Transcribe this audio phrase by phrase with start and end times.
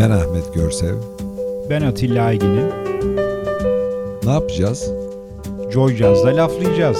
[0.00, 0.94] Ben Ahmet Görsev.
[1.70, 2.68] Ben Atilla Aygin'im.
[4.24, 4.90] Ne yapacağız?
[5.72, 6.98] Joy Jazz'da laflayacağız.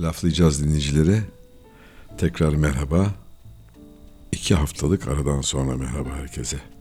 [0.00, 1.22] Laflayacağız dinleyicilere.
[2.18, 3.06] Tekrar merhaba.
[4.32, 6.77] İki haftalık aradan sonra merhaba herkese.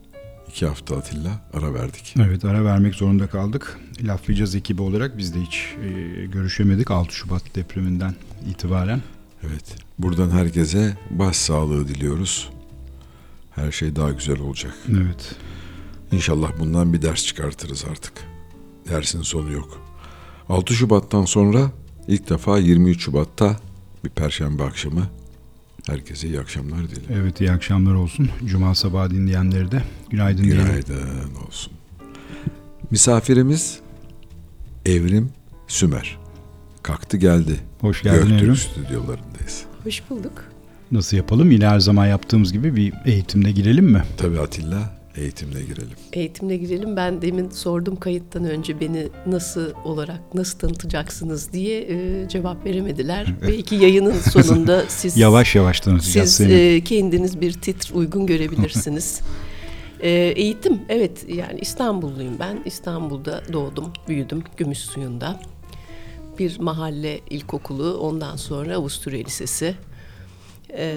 [0.49, 2.15] İki hafta Atilla ara verdik.
[2.19, 3.79] Evet ara vermek zorunda kaldık.
[4.01, 8.15] Laflayacağız ekibi olarak biz de hiç e, görüşemedik 6 Şubat depreminden
[8.49, 9.01] itibaren.
[9.43, 9.75] Evet.
[9.99, 12.49] Buradan herkese baş sağlığı diliyoruz.
[13.55, 14.73] Her şey daha güzel olacak.
[14.89, 15.35] Evet.
[16.11, 18.13] İnşallah bundan bir ders çıkartırız artık.
[18.89, 19.81] Dersin sonu yok.
[20.49, 21.71] 6 Şubat'tan sonra
[22.07, 23.59] ilk defa 23 Şubat'ta
[24.03, 25.07] bir perşembe akşamı
[25.89, 27.21] herkese iyi akşamlar dilerim.
[27.21, 28.29] Evet iyi akşamlar olsun.
[28.45, 30.63] Cuma sabahı dinleyenleri de günaydın diyelim.
[30.65, 31.73] Günaydın olsun.
[32.91, 33.79] Misafirimiz
[34.85, 35.29] Evrim
[35.67, 36.17] Sümer.
[36.83, 37.59] Kalktı geldi.
[37.81, 38.55] Hoş geldin Göktürk Evrim.
[38.55, 39.63] stüdyolarındayız.
[39.83, 40.43] Hoş bulduk.
[40.91, 41.51] Nasıl yapalım?
[41.51, 44.03] Yine her zaman yaptığımız gibi bir eğitimde girelim mi?
[44.17, 45.97] Tabii Atilla eğitimle girelim.
[46.13, 46.95] Eğitimle girelim.
[46.95, 53.27] Ben demin sordum kayıttan önce beni nasıl olarak nasıl tanıtacaksınız diye e, cevap veremediler.
[53.47, 56.53] Belki yayının sonunda siz Yavaş yavaş tanıtacağız siz seni.
[56.53, 59.21] e, kendiniz bir titr uygun görebilirsiniz.
[60.01, 62.59] E, eğitim evet yani İstanbulluyum ben.
[62.65, 65.39] İstanbul'da doğdum, büyüdüm Gümüşsuyu'nda.
[66.39, 69.75] Bir mahalle ilkokulu, ondan sonra Avusturya Lisesi.
[70.77, 70.95] E,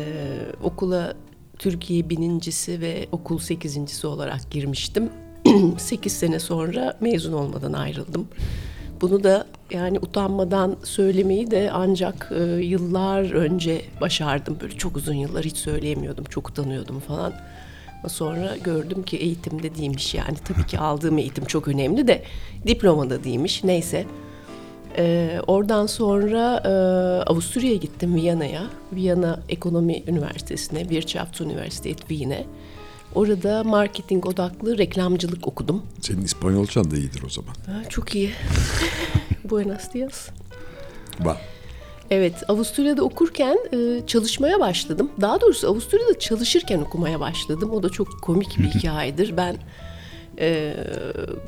[0.62, 1.14] okula
[1.60, 5.10] Türkiye binincisi ve okul sekizincisi olarak girmiştim.
[5.78, 8.28] Sekiz sene sonra mezun olmadan ayrıldım.
[9.00, 14.56] Bunu da yani utanmadan söylemeyi de ancak e, yıllar önce başardım.
[14.60, 17.32] Böyle çok uzun yıllar hiç söyleyemiyordum, çok utanıyordum falan.
[17.98, 20.36] Ama sonra gördüm ki eğitimde değilmiş yani.
[20.44, 22.24] Tabii ki aldığım eğitim çok önemli de
[22.66, 23.64] diplomada değilmiş.
[23.64, 24.06] Neyse.
[24.96, 26.70] Ee, oradan sonra e,
[27.30, 28.62] Avusturya'ya gittim Viyana'ya.
[28.92, 32.46] Viyana Ekonomi Üniversitesi'ne, Wirtschaft Universität Wien'e.
[33.14, 35.82] Orada marketing odaklı reklamcılık okudum.
[36.00, 37.54] Senin İspanyolcan da iyidir o zaman.
[37.66, 38.30] Ha, çok iyi.
[39.50, 40.28] Buenos dias.
[41.24, 41.36] Bak.
[42.10, 45.10] Evet, Avusturya'da okurken e, çalışmaya başladım.
[45.20, 47.70] Daha doğrusu Avusturya'da çalışırken okumaya başladım.
[47.70, 49.36] O da çok komik bir hikayedir.
[49.36, 49.56] Ben
[50.40, 50.76] e,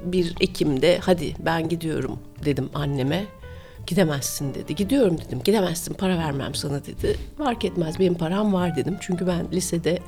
[0.04, 3.24] bir Ekim'de hadi ben gidiyorum dedim anneme.
[3.86, 4.74] Gidemezsin dedi.
[4.74, 5.40] Gidiyorum dedim.
[5.44, 7.16] Gidemezsin para vermem sana dedi.
[7.38, 8.96] Fark etmez benim param var dedim.
[9.00, 9.98] Çünkü ben lisede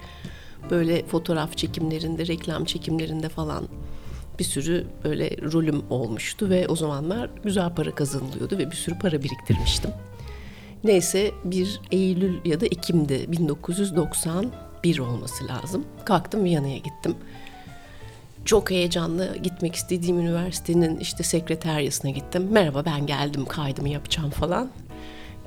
[0.71, 3.69] böyle fotoğraf çekimlerinde, reklam çekimlerinde falan
[4.39, 9.23] bir sürü böyle rolüm olmuştu ve o zamanlar güzel para kazanılıyordu ve bir sürü para
[9.23, 9.91] biriktirmiştim.
[10.84, 15.84] Neyse bir Eylül ya da Ekim'de 1991 olması lazım.
[16.05, 17.15] Kalktım Viyana'ya gittim.
[18.44, 22.49] Çok heyecanlı gitmek istediğim üniversitenin işte sekreteryasına gittim.
[22.50, 24.71] Merhaba ben geldim kaydımı yapacağım falan.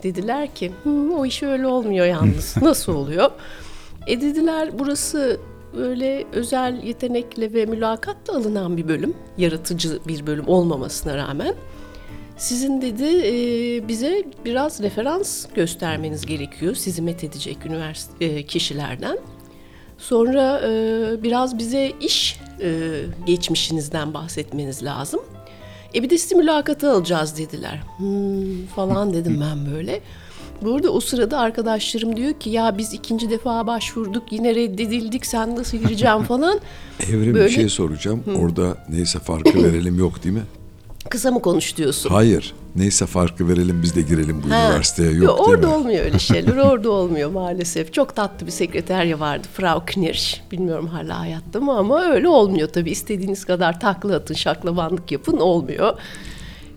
[0.04, 2.56] Dediler ki "Hı, o iş öyle olmuyor yalnız.
[2.62, 3.32] Nasıl oluyor?
[4.08, 5.40] E dediler burası
[5.78, 9.14] böyle özel yetenekle ve mülakatla alınan bir bölüm.
[9.38, 11.56] Yaratıcı bir bölüm olmamasına rağmen.
[12.38, 19.18] Sizin dedi e, bize biraz referans göstermeniz gerekiyor sizi met edecek üniversite e, kişilerden.
[19.98, 22.70] Sonra e, biraz bize iş e,
[23.26, 25.20] geçmişinizden bahsetmeniz lazım.
[25.96, 27.80] E bir de sizi mülakata alacağız dediler.
[27.98, 30.02] Hmm, falan dedim ben böyle.
[30.62, 35.56] Bu arada o sırada arkadaşlarım diyor ki ya biz ikinci defa başvurduk yine reddedildik sen
[35.56, 36.60] nasıl gireceksin falan.
[37.10, 38.24] Evrim Böyle- bir şey soracağım.
[38.40, 40.44] Orada neyse farkı verelim yok değil mi?
[41.10, 42.10] Kısa mı konuş diyorsun?
[42.10, 42.54] Hayır.
[42.76, 44.66] Neyse farkı verelim biz de girelim bu Ha.
[44.70, 45.74] üniversiteye yok, Yo, değil orada mi?
[45.74, 46.58] olmuyor öyle şeyler.
[46.72, 47.94] orada olmuyor maalesef.
[47.94, 49.48] Çok tatlı bir sekreterya vardı.
[49.54, 50.38] Frau Knirsch.
[50.52, 52.92] Bilmiyorum hala hayatta mı ama öyle olmuyor tabii.
[52.92, 55.98] İstediğiniz kadar takla atın, şaklabanlık yapın olmuyor.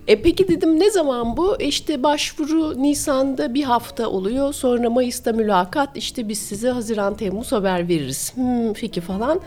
[0.07, 1.55] E peki dedim ne zaman bu?
[1.59, 4.53] E işte başvuru Nisan'da bir hafta oluyor.
[4.53, 5.97] Sonra Mayıs'ta mülakat.
[5.97, 8.31] İşte biz size Haziran, Temmuz haber veririz.
[8.35, 9.39] Hmm, peki falan.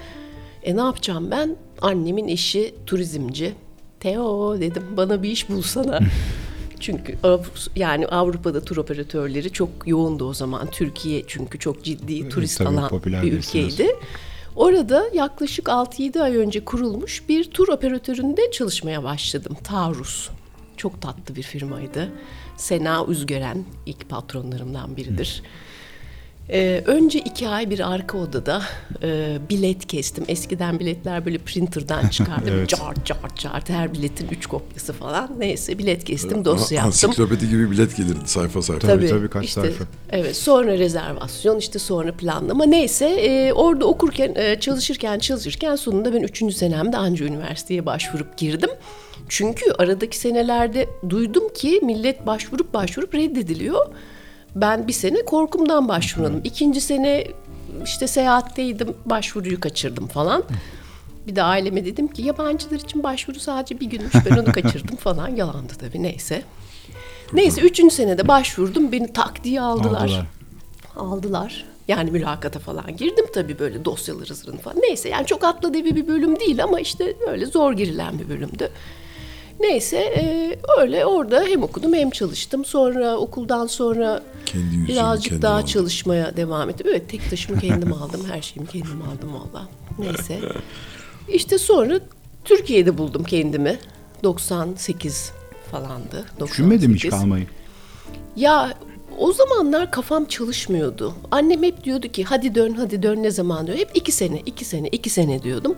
[0.62, 1.56] E ne yapacağım ben?
[1.82, 3.52] Annemin eşi turizmci.
[4.04, 6.00] Teo dedim bana bir iş bulsana.
[6.80, 7.18] Çünkü
[7.76, 10.70] yani Avrupa'da tur operatörleri çok yoğundu o zaman.
[10.70, 13.96] Türkiye çünkü çok ciddi turist tabii, alan bir ülkeydi.
[14.56, 19.56] Orada yaklaşık 6-7 ay önce kurulmuş bir tur operatöründe çalışmaya başladım.
[19.64, 20.28] Taurus.
[20.76, 22.08] Çok tatlı bir firmaydı.
[22.56, 25.42] Sena Üzgören ilk patronlarımdan biridir.
[26.50, 28.62] Ee, önce iki ay bir arka odada
[29.02, 30.24] e, bilet kestim.
[30.28, 32.44] Eskiden biletler böyle printer'dan çıkardı.
[32.54, 32.68] Evet.
[32.68, 35.30] Cart cart cart her biletin üç kopyası falan.
[35.38, 37.10] Neyse bilet kestim dosya yaptım.
[37.10, 38.86] Ansiklopedi gibi bilet gelirdi sayfa sayfa.
[38.86, 39.84] Tabii, tabii, kaç sayfa.
[40.10, 46.22] Evet sonra rezervasyon işte sonra planlama neyse e, orada okurken e, çalışırken çalışırken sonunda ben
[46.22, 48.70] üçüncü senemde anca üniversiteye başvurup girdim.
[49.28, 53.86] Çünkü aradaki senelerde duydum ki millet başvurup başvurup reddediliyor.
[54.54, 56.40] Ben bir sene korkumdan başvurmadım.
[56.44, 57.26] İkinci sene
[57.84, 60.44] işte seyahatteydim başvuruyu kaçırdım falan.
[61.26, 65.28] Bir de aileme dedim ki yabancılar için başvuru sadece bir günmüş ben onu kaçırdım falan.
[65.28, 66.42] Yalandı tabii neyse.
[67.32, 70.00] Neyse üçüncü senede başvurdum beni tak diye aldılar.
[70.00, 70.26] Aldılar.
[70.96, 71.64] Aldılar.
[71.88, 74.76] Yani mülakata falan girdim tabii böyle dosyaları zırın falan.
[74.80, 78.70] Neyse yani çok atla devi bir bölüm değil ama işte öyle zor girilen bir bölümdü.
[79.60, 82.64] Neyse e, öyle orada hem okudum hem çalıştım.
[82.64, 85.66] Sonra okuldan sonra Kendi yüzüğümü birazcık kendim daha aldım.
[85.66, 86.86] çalışmaya devam ettim.
[86.90, 88.20] Evet tek taşımı kendim aldım.
[88.32, 89.68] Her şeyimi kendim aldım valla.
[89.98, 90.38] Neyse.
[91.28, 92.00] İşte sonra
[92.44, 93.78] Türkiye'de buldum kendimi.
[94.22, 95.32] 98
[95.70, 96.24] falandı.
[96.40, 96.48] 98.
[96.50, 97.46] Düşünmedim hiç kalmayı.
[98.36, 98.74] Ya
[99.18, 101.14] o zamanlar kafam çalışmıyordu.
[101.30, 103.78] Annem hep diyordu ki hadi dön hadi dön ne zaman diyor.
[103.78, 105.76] Hep iki sene iki sene iki sene diyordum.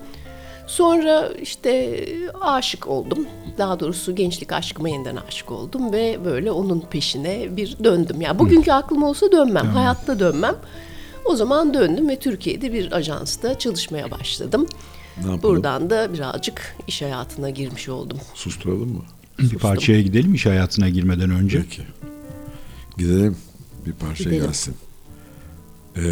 [0.66, 2.04] Sonra işte
[2.40, 3.26] aşık oldum.
[3.58, 8.20] Daha doğrusu gençlik aşkıma yeniden aşık oldum ve böyle onun peşine bir döndüm.
[8.20, 10.56] Yani bugünkü aklım olsa dönmem, hayatta dönmem.
[11.24, 14.66] O zaman döndüm ve Türkiye'de bir ajansta çalışmaya başladım.
[15.24, 15.42] Ne?
[15.42, 18.18] Buradan da birazcık iş hayatına girmiş oldum.
[18.34, 19.02] Susturalım mı?
[19.38, 21.62] Bir parçaya gidelim iş hayatına girmeden önce.
[21.62, 21.82] Peki.
[22.98, 23.36] Gidelim.
[23.86, 24.44] Bir parça Gidelim.
[24.44, 24.74] gelsin.
[25.96, 26.02] Ee,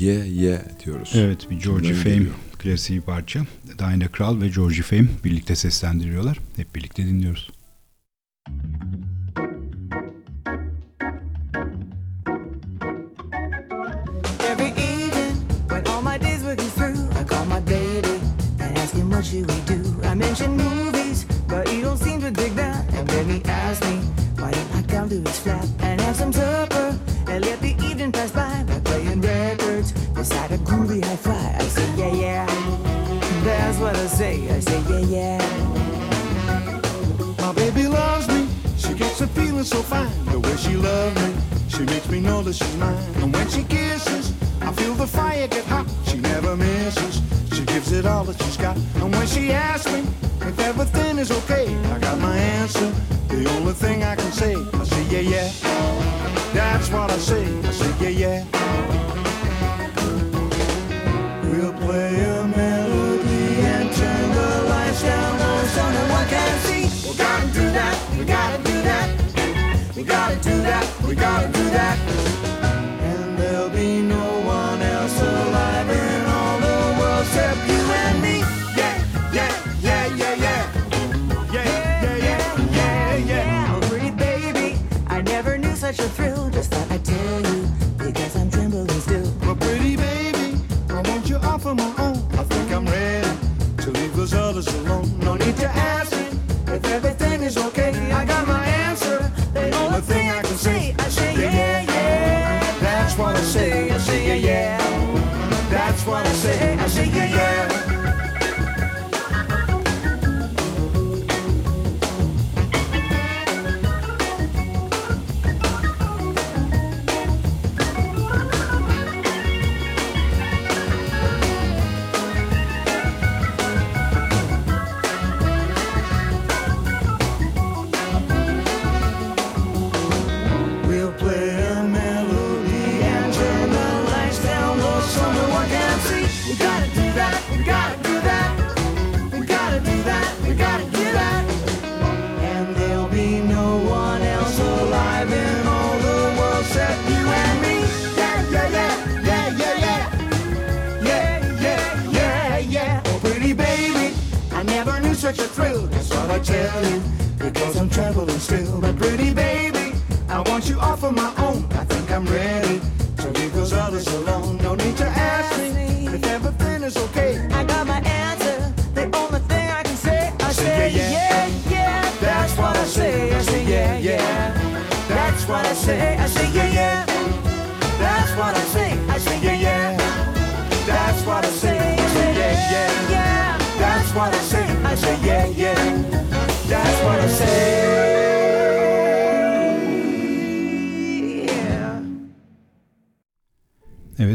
[0.00, 1.12] ye ye diyoruz.
[1.14, 2.34] Evet bir Georgie Fame geliyor?
[2.58, 3.40] Klasiği parça.
[3.78, 6.38] Diana Krall ve Georgie Fame birlikte seslendiriyorlar.
[6.56, 7.50] Hep birlikte dinliyoruz.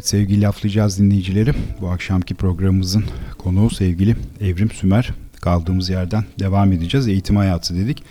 [0.03, 1.53] Evet sevgili laflayacağız dinleyicileri.
[1.81, 3.03] Bu akşamki programımızın
[3.37, 5.09] konuğu sevgili Evrim Sümer.
[5.41, 7.07] Kaldığımız yerden devam edeceğiz.
[7.07, 8.03] Eğitim hayatı dedik.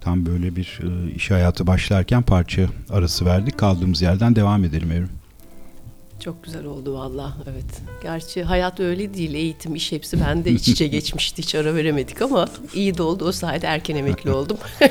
[0.00, 3.58] Tam böyle bir e, iş hayatı başlarken parça arası verdik.
[3.58, 5.10] Kaldığımız yerden devam edelim Evrim.
[6.20, 7.82] Çok güzel oldu valla evet.
[8.02, 9.34] Gerçi hayat öyle değil.
[9.34, 11.42] Eğitim, iş hepsi bende iç içe geçmişti.
[11.42, 13.24] Hiç ara veremedik ama iyi de oldu.
[13.24, 14.58] O sayede erken emekli oldum.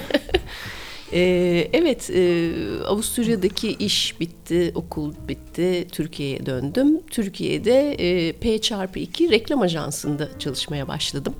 [1.13, 2.51] Ee, evet, e,
[2.87, 7.01] Avusturya'daki iş bitti, okul bitti, Türkiye'ye döndüm.
[7.09, 11.33] Türkiye'de e, P çarpı 2 reklam ajansında çalışmaya başladım.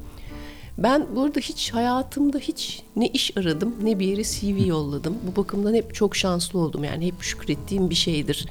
[0.77, 5.17] Ben burada hiç hayatımda hiç ne iş aradım ne bir yere CV yolladım.
[5.27, 6.83] Bu bakımdan hep çok şanslı oldum.
[6.83, 8.45] Yani hep şükrettiğim bir şeydir.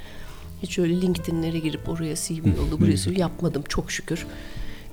[0.63, 4.27] Hiç öyle LinkedIn'lere girip oraya CV yolla, buraya CV yapmadım çok şükür.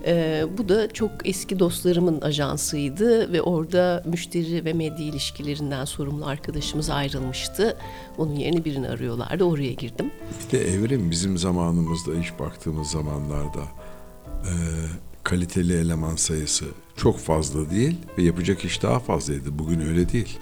[0.06, 6.90] Ee, bu da çok eski dostlarımın ajansıydı ve orada müşteri ve medya ilişkilerinden sorumlu arkadaşımız
[6.90, 7.78] ayrılmıştı.
[8.18, 9.44] Onun yerine birini arıyorlardı.
[9.44, 10.12] Oraya girdim.
[10.48, 13.62] Bir de evrim bizim zamanımızda iş baktığımız zamanlarda
[14.44, 14.54] e,
[15.24, 16.66] kaliteli eleman sayısı
[16.98, 19.60] çok fazla değil ve yapacak iş daha fazlaydı.
[19.60, 20.38] Bugün öyle değil.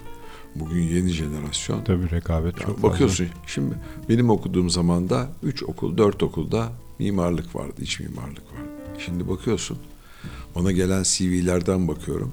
[0.54, 1.84] Bugün yeni jenerasyon.
[1.84, 2.82] Tabii rekabet Ya çok fazla.
[2.90, 3.74] bakıyorsun şimdi
[4.08, 8.68] benim okuduğum zamanda 3 okul 4 okulda mimarlık vardı, iç mimarlık vardı.
[9.04, 9.78] Şimdi bakıyorsun
[10.54, 12.32] bana gelen CV'lerden bakıyorum.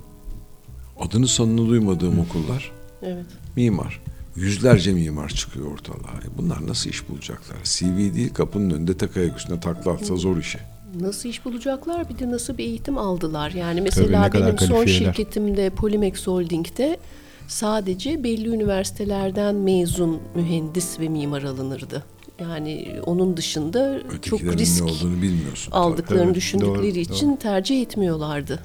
[0.99, 2.71] Adını sanını duymadığım okullar
[3.03, 3.25] Evet.
[3.55, 4.01] mimar.
[4.35, 5.97] Yüzlerce mimar çıkıyor ortalığa.
[6.25, 7.57] E Bunlar nasıl iş bulacaklar?
[7.63, 10.59] CV değil kapının önünde tek ayak üstüne takla atsa zor işi.
[10.99, 13.51] Nasıl iş bulacaklar bir de nasıl bir eğitim aldılar.
[13.51, 16.97] Yani mesela kadar benim son şirketimde Polimex Holding'de
[17.47, 22.03] sadece belli üniversitelerden mezun mühendis ve mimar alınırdı.
[22.41, 25.71] Yani onun dışında çok risk ne olduğunu bilmiyorsun.
[25.71, 28.59] aldıklarını Tabii, düşündükleri doğru, için tercih etmiyorlardı.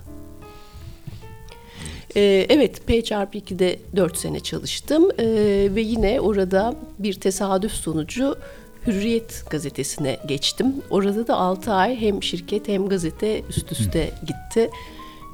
[2.16, 8.36] Ee, evet, P çarpı 2'de 4 sene çalıştım Ee, ve yine orada bir tesadüf sonucu
[8.86, 10.74] Hürriyet gazetesine geçtim.
[10.90, 14.70] Orada da 6 ay hem şirket hem gazete üst üste gitti.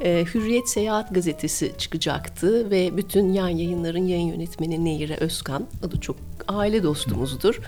[0.03, 6.17] Ee, Hürriyet Seyahat gazetesi çıkacaktı ve bütün yan yayınların yayın yönetmeni Nehire Özkan, da çok
[6.49, 7.61] aile dostumuzdur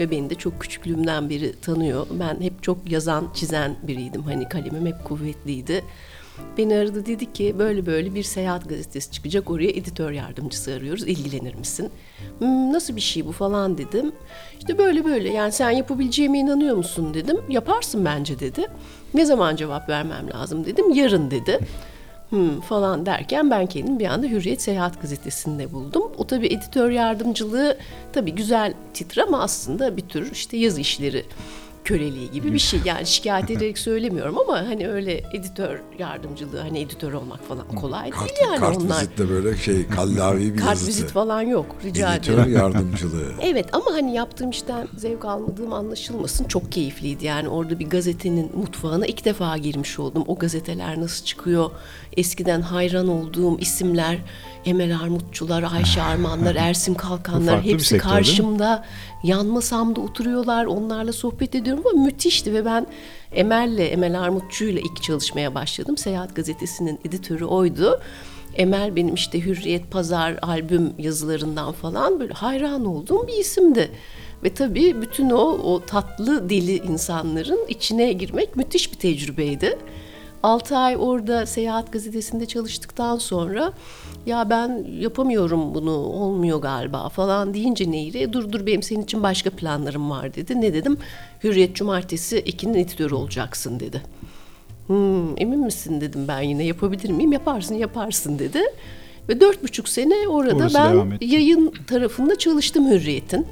[0.00, 2.06] ve beni de çok küçüklüğümden beri tanıyor.
[2.20, 4.22] Ben hep çok yazan, çizen biriydim.
[4.22, 5.84] Hani kalemim hep kuvvetliydi.
[6.58, 11.54] Beni aradı dedi ki böyle böyle bir seyahat gazetesi çıkacak oraya editör yardımcısı arıyoruz ilgilenir
[11.54, 11.90] misin?
[12.38, 14.12] "Hmm, nasıl bir şey bu falan dedim.
[14.58, 17.36] İşte böyle böyle yani sen yapabileceğime inanıyor musun dedim.
[17.48, 18.66] Yaparsın bence dedi.
[19.14, 20.90] Ne zaman cevap vermem lazım dedim.
[20.90, 21.58] Yarın dedi.
[22.30, 26.12] Hmm, falan derken ben kendimi bir anda Hürriyet Seyahat Gazetesi'nde buldum.
[26.18, 27.78] O tabii editör yardımcılığı
[28.12, 31.24] tabii güzel titre ama aslında bir tür işte yazı işleri
[31.84, 32.80] köleliği gibi bir şey.
[32.84, 38.28] Yani şikayet ederek söylemiyorum ama hani öyle editör yardımcılığı hani editör olmak falan kolay Kart,
[38.28, 38.96] değil yani kart onlar.
[39.00, 40.88] vizitte böyle şey kallavi bir Kart yazısı.
[40.88, 42.52] vizit falan yok rica Editör ederim.
[42.56, 43.32] yardımcılığı.
[43.42, 46.44] Evet ama hani yaptığım işten zevk almadığım anlaşılmasın.
[46.44, 50.24] Çok keyifliydi yani orada bir gazetenin mutfağına ilk defa girmiş oldum.
[50.26, 51.70] O gazeteler nasıl çıkıyor?
[52.16, 54.18] Eskiden hayran olduğum isimler
[54.64, 58.84] Emel Armutçular, Ayşe Armanlar, Ersim Kalkanlar hepsi sektör, karşımda.
[59.24, 62.86] Yan masamda oturuyorlar onlarla sohbet ediyorum ama müthişti ve ben
[63.32, 65.96] Emel'le, Emel Armutçu'yla ilk çalışmaya başladım.
[65.96, 68.00] Seyahat Gazetesi'nin editörü oydu.
[68.54, 73.90] Emel benim işte Hürriyet Pazar albüm yazılarından falan böyle hayran olduğum bir isimdi.
[74.44, 79.78] Ve tabii bütün o, o tatlı deli insanların içine girmek müthiş bir tecrübeydi.
[80.42, 83.72] 6 ay orada Seyahat Gazetesi'nde çalıştıktan sonra
[84.26, 89.50] ya ben yapamıyorum bunu olmuyor galiba falan deyince Nehir'e dur dur benim senin için başka
[89.50, 90.60] planlarım var dedi.
[90.60, 90.98] Ne dedim?
[91.44, 94.02] Hürriyet Cumartesi 2'nin editörü olacaksın dedi.
[94.86, 97.32] Hmm, emin misin dedim ben yine yapabilir miyim?
[97.32, 98.60] Yaparsın yaparsın dedi.
[99.28, 103.46] Ve dört buçuk sene orada Orası ben yayın tarafında çalıştım Hürriyet'in.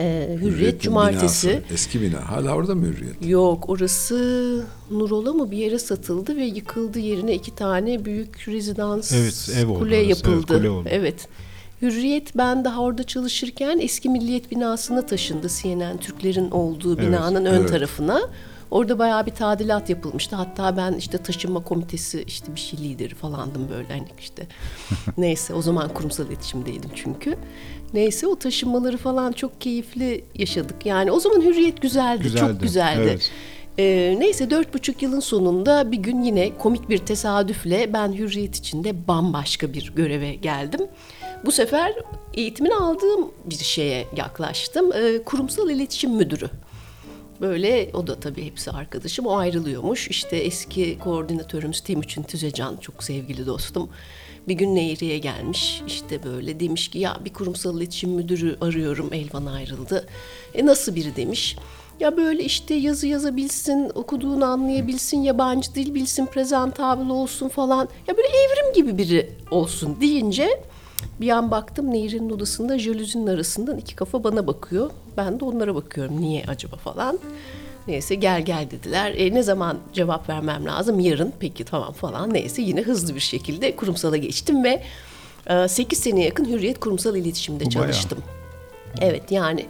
[0.00, 1.48] Ee, Hürriyet Hürriyet'in Cumartesi.
[1.48, 2.30] binası, eski bina.
[2.30, 3.26] Hala orada mı Hürriyet?
[3.28, 9.50] Yok orası Nurola mı bir yere satıldı ve yıkıldı yerine iki tane büyük rezidans Evet,
[9.58, 10.56] ev oldu kule orası, evet, yapıldı.
[10.58, 10.88] kule oldu.
[10.92, 11.28] Evet.
[11.82, 17.60] Hürriyet ben daha orada çalışırken eski Milliyet binasına taşındı CNN Türklerin olduğu Evet, binanın ön
[17.60, 17.68] evet.
[17.68, 18.20] tarafına.
[18.70, 20.36] Orada bayağı bir tadilat yapılmıştı.
[20.36, 24.46] Hatta ben işte taşınma komitesi işte bir şey lideri falandım böyle hani işte.
[25.18, 27.36] Neyse o zaman kurumsal iletişimdeydim çünkü.
[27.94, 30.86] Neyse o taşınmaları falan çok keyifli yaşadık.
[30.86, 33.00] Yani o zaman hürriyet güzeldi, Güzeldi, çok güzeldi.
[33.02, 33.30] evet.
[33.78, 39.08] Ee, neyse dört buçuk yılın sonunda bir gün yine komik bir tesadüfle ben Hürriyet içinde
[39.08, 40.80] bambaşka bir göreve geldim.
[41.44, 41.94] Bu sefer
[42.34, 44.92] eğitimini aldığım bir şeye yaklaştım.
[44.92, 46.50] Ee, kurumsal iletişim müdürü.
[47.40, 49.26] Böyle o da tabii hepsi arkadaşım.
[49.26, 50.08] O ayrılıyormuş.
[50.08, 53.90] İşte eski koordinatörümüz Timuçin Tüzecan çok sevgili dostum.
[54.48, 55.82] Bir gün Nehri'ye gelmiş.
[55.86, 59.10] İşte böyle demiş ki ya bir kurumsal iletişim müdürü arıyorum.
[59.12, 60.06] Elvan ayrıldı.
[60.54, 61.56] E nasıl biri demiş.
[62.00, 67.88] Ya böyle işte yazı yazabilsin, okuduğunu anlayabilsin, yabancı dil bilsin, prezentabl olsun falan.
[68.08, 70.62] Ya böyle evrim gibi biri olsun deyince
[71.20, 74.90] bir an baktım Nehir'in odasında jalüzinin arasından iki kafa bana bakıyor.
[75.16, 77.18] Ben de onlara bakıyorum niye acaba falan.
[77.88, 79.14] Neyse gel gel dediler.
[79.16, 81.00] E, ne zaman cevap vermem lazım?
[81.00, 81.32] Yarın.
[81.40, 82.34] Peki tamam falan.
[82.34, 84.82] Neyse yine hızlı bir şekilde kurumsala geçtim ve
[85.68, 87.82] 8 seneye yakın Hürriyet Kurumsal İletişim'de Bu bayağı.
[87.82, 88.18] çalıştım.
[89.00, 89.66] Evet yani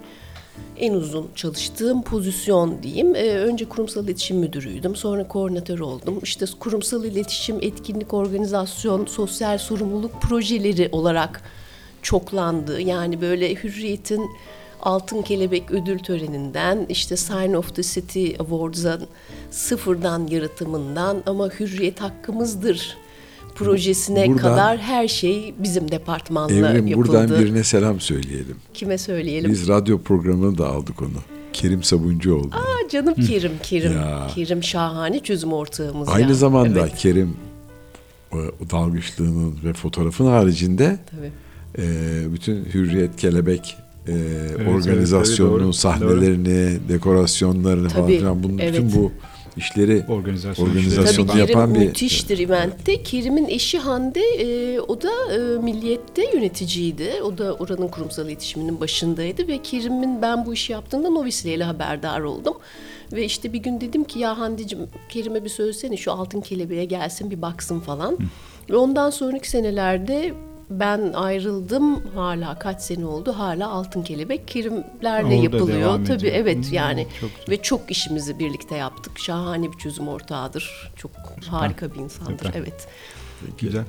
[0.79, 3.15] en uzun çalıştığım pozisyon diyeyim.
[3.15, 4.97] Ee, önce kurumsal iletişim müdürüydüm.
[4.97, 6.21] Sonra koordinatör oldum.
[6.23, 11.43] İşte kurumsal iletişim, etkinlik, organizasyon, sosyal sorumluluk projeleri olarak
[12.03, 12.81] çoklandı.
[12.81, 14.31] Yani böyle Hürriyet'in
[14.83, 18.99] Altın Kelebek ödül töreninden işte Sign of the City Awards'a
[19.51, 22.97] sıfırdan yaratımından ama Hürriyet hakkımızdır
[23.59, 27.09] projesine Buradan- kadar her şey bizim departmanla Evrim yapıldı.
[27.09, 28.57] buradan birine selam söyleyelim.
[28.75, 29.51] Kime söyleyelim?
[29.51, 31.09] Biz radyo programına da aldık onu.
[31.53, 32.51] Kerim Sabuncuoğlu.
[32.53, 33.93] Aa, canım Kerim, Kerim.
[33.93, 34.27] Ya.
[34.35, 36.35] Kerim şahane çözüm ortağımız Aynı ya.
[36.35, 37.37] zamanda Evet, Kerim
[38.33, 41.33] o, o dalgıçlığının ve fotoğrafın haricinde tabii.
[41.79, 43.77] e, bütün Hürriyet Kelebek
[44.09, 48.73] e, evet, organizasyonunun doğru, sahnelerini, dekorasyonlarını falan Tabii, filan bunun evet.
[48.75, 49.13] bütün bu
[49.59, 51.27] işleri Organizasyon Organizasyon işleri.
[51.27, 53.03] Tabii Organizasyonu Kerim yapan bir- müthiştir eventte.
[53.03, 57.11] Kerim'in eşi Hande e, o da e, Milliyet'te yöneticiydi.
[57.25, 62.21] O da oranın kurumsal iletişiminin başındaydı ve Kerim'in ben bu işi yaptığında Novis'le ile haberdar
[62.21, 62.55] oldum.
[63.13, 67.31] Ve işte bir gün dedim ki ya Hande'cim Kerim'e bir söylesene şu altın kelebeğe gelsin
[67.31, 68.19] bir baksın falan.
[68.71, 70.35] Ve ondan sonraki senelerde
[70.71, 76.05] ben ayrıldım hala kaç sene oldu hala altın kelebek Kerimlerle Orada yapılıyor.
[76.07, 76.33] Tabii ediyor.
[76.35, 77.49] evet Hmm, yani çok güzel.
[77.59, 79.19] ve çok işimizi birlikte yaptık.
[79.19, 80.93] Şahane bir çözüm ortağıdır.
[80.97, 81.11] Çok
[81.47, 82.47] harika bir insandır.
[82.47, 82.61] Süper.
[82.61, 82.89] Evet.
[83.59, 83.85] Güzel.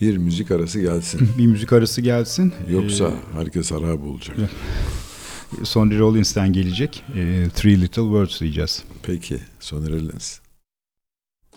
[0.00, 1.28] bir müzik arası gelsin.
[1.38, 2.54] Bir müzik arası gelsin.
[2.70, 4.36] Yoksa herkes harap olacak.
[4.40, 7.04] Ee, Sonny Rollins'ten gelecek.
[7.16, 8.84] Ee, Three Little Words diyeceğiz.
[9.02, 10.38] Peki Soner Elens.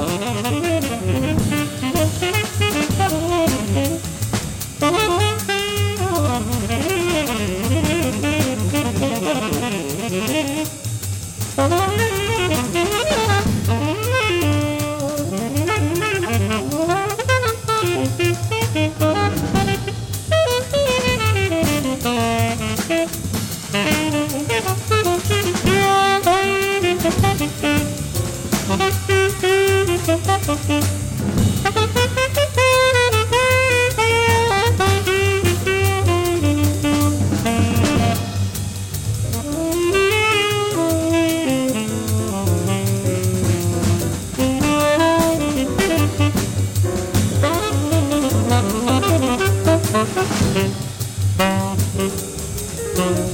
[0.00, 0.69] Bye.
[50.52, 50.74] Thank
[52.98, 53.29] you.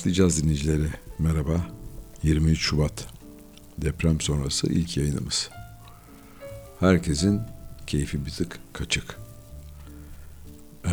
[0.00, 0.86] Laflayacağız dinleyicileri.
[1.18, 1.66] Merhaba.
[2.22, 3.06] 23 Şubat.
[3.78, 5.50] Deprem sonrası ilk yayınımız.
[6.80, 7.40] Herkesin
[7.86, 9.18] keyfi bir tık kaçık.
[10.84, 10.90] Ee,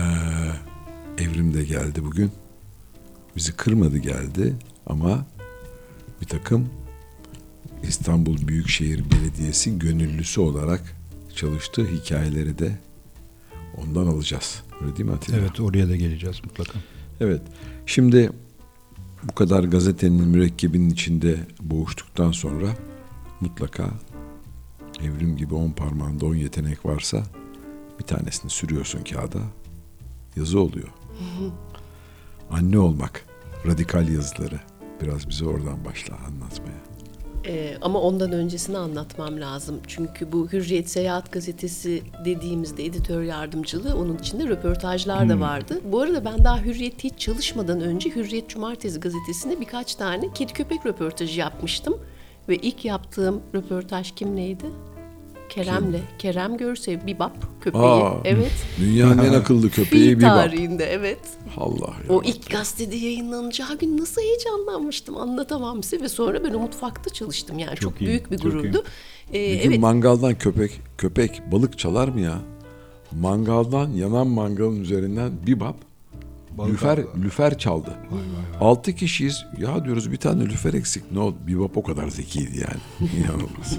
[1.18, 2.32] evrim de geldi bugün.
[3.36, 5.26] Bizi kırmadı geldi ama
[6.22, 6.70] bir takım
[7.84, 10.96] İstanbul Büyükşehir Belediyesi gönüllüsü olarak
[11.36, 12.80] çalıştığı hikayeleri de
[13.78, 14.64] ondan alacağız.
[14.82, 15.38] Öyle değil mi Atilla?
[15.38, 16.80] Evet oraya da geleceğiz mutlaka.
[17.20, 17.42] Evet.
[17.86, 18.32] Şimdi
[19.24, 22.68] bu kadar gazetenin mürekkebinin içinde boğuştuktan sonra
[23.42, 23.90] mutlaka
[25.02, 27.24] evrim gibi on parmağında on yetenek varsa
[28.00, 29.40] bir tanesini sürüyorsun kağıda
[30.36, 30.90] yazı oluyor.
[32.52, 33.26] Anne olmak,
[33.66, 34.60] radikal yazıları.
[35.02, 36.87] Biraz bize oradan başla anlatmaya.
[37.48, 39.80] Ee, ama ondan öncesini anlatmam lazım.
[39.88, 45.82] Çünkü bu Hürriyet Seyahat Gazetesi dediğimizde editör yardımcılığı onun içinde röportajlar da vardı.
[45.84, 50.86] Bu arada ben daha Hürriyet'te hiç çalışmadan önce Hürriyet Cumartesi Gazetesi'nde birkaç tane kedi köpek
[50.86, 51.98] röportajı yapmıştım.
[52.50, 54.66] Ve ilk yaptığım röportaj kimleydi?
[55.50, 56.00] Kerem'le.
[56.20, 57.84] Kerem Görsev, Bibap köpeği.
[57.84, 58.52] Aa, evet.
[58.80, 60.30] Dünyanın en akıllı köpeği Fil bir bak.
[60.30, 61.20] tarihinde evet.
[61.58, 62.16] Allah ya.
[62.16, 67.60] O ilk gazetede yayınlanacağı gün nasıl heyecanlanmıştım anlatamam size ve sonra ben o mutfakta çalıştım
[67.60, 68.84] yani çok, Çok iyi, büyük bir çok gururdu.
[69.30, 72.40] Ee, Bir gün evet mangaldan köpek köpek balık çalar mı ya?
[73.12, 75.74] Mangaldan yanan mangalın üzerinden bir bab
[76.58, 77.08] Balık lüfer aldı.
[77.24, 77.94] lüfer çaldı.
[78.60, 79.46] Altı kişiyiz.
[79.58, 81.12] Ya diyoruz bir tane lüfer eksik.
[81.12, 81.36] Ne oldu?
[81.48, 83.10] Bibap o kadar zekiydi yani.
[83.18, 83.78] İnanılmaz.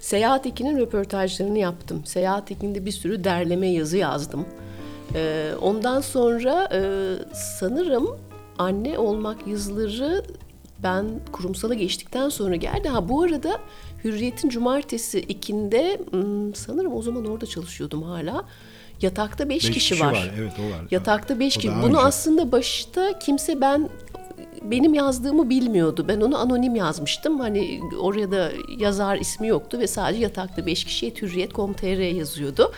[0.00, 2.02] Seyahat Ekin'in röportajlarını yaptım.
[2.06, 4.46] Seyahat Ekin'de bir sürü derleme yazı yazdım.
[5.14, 6.80] Ee, ondan sonra e,
[7.34, 8.08] sanırım
[8.58, 10.22] anne olmak yazıları
[10.82, 12.88] ben kurumsala geçtikten sonra geldi.
[12.88, 13.58] Ha bu arada
[14.04, 18.44] Hürriyet'in cumartesi ikinde hmm, sanırım o zaman orada çalışıyordum hala.
[19.02, 20.12] Yatakta beş, Beş kişi, kişi var.
[20.12, 20.86] var, evet, o var.
[20.90, 21.68] Yatakta beş O kişi.
[21.68, 22.06] daha Bunu önce.
[22.06, 23.88] aslında başta kimse ben
[24.62, 26.04] benim yazdığımı bilmiyordu.
[26.08, 27.40] Ben onu anonim yazmıştım.
[27.40, 32.72] Hani oraya da yazar ismi yoktu ve sadece yatakta beş kişiye hürriyet.com.tr yazıyordu.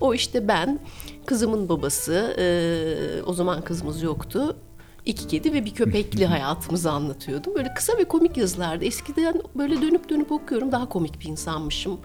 [0.00, 0.78] O işte ben,
[1.26, 4.56] kızımın babası, eee, o zaman kızımız yoktu.
[5.06, 7.54] İki kedi ve bir köpekli hayatımızı anlatıyordum.
[7.54, 8.84] Böyle kısa ve komik yazılardı.
[8.84, 10.72] Eskiden böyle dönüp dönüp okuyorum.
[10.72, 12.00] Daha komik bir insanmışım.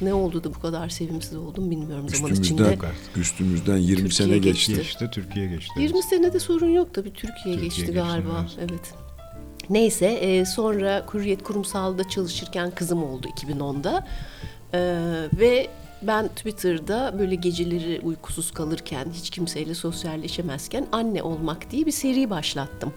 [0.00, 2.62] Ne oldu da bu kadar sevimsiz oldum bilmiyorum zaman içinde.
[2.62, 4.74] Üstümüzden, üstümüzden 20 Türkiye sene geçti.
[4.74, 4.82] geçti.
[4.82, 5.80] Geçti, Türkiye geçti.
[5.80, 8.46] 20 senede sorun yok tabii Türkiye, Türkiye geçti geçti, galiba.
[8.58, 8.70] evet.
[8.70, 8.94] Evet.
[9.70, 14.06] Neyse e, sonra Hürriyet Kurumsal'da çalışırken kızım oldu 2010'da.
[14.74, 14.80] E,
[15.40, 15.68] ve
[16.02, 22.92] ben Twitter'da böyle geceleri uykusuz kalırken hiç kimseyle sosyalleşemezken anne olmak diye bir seri başlattım.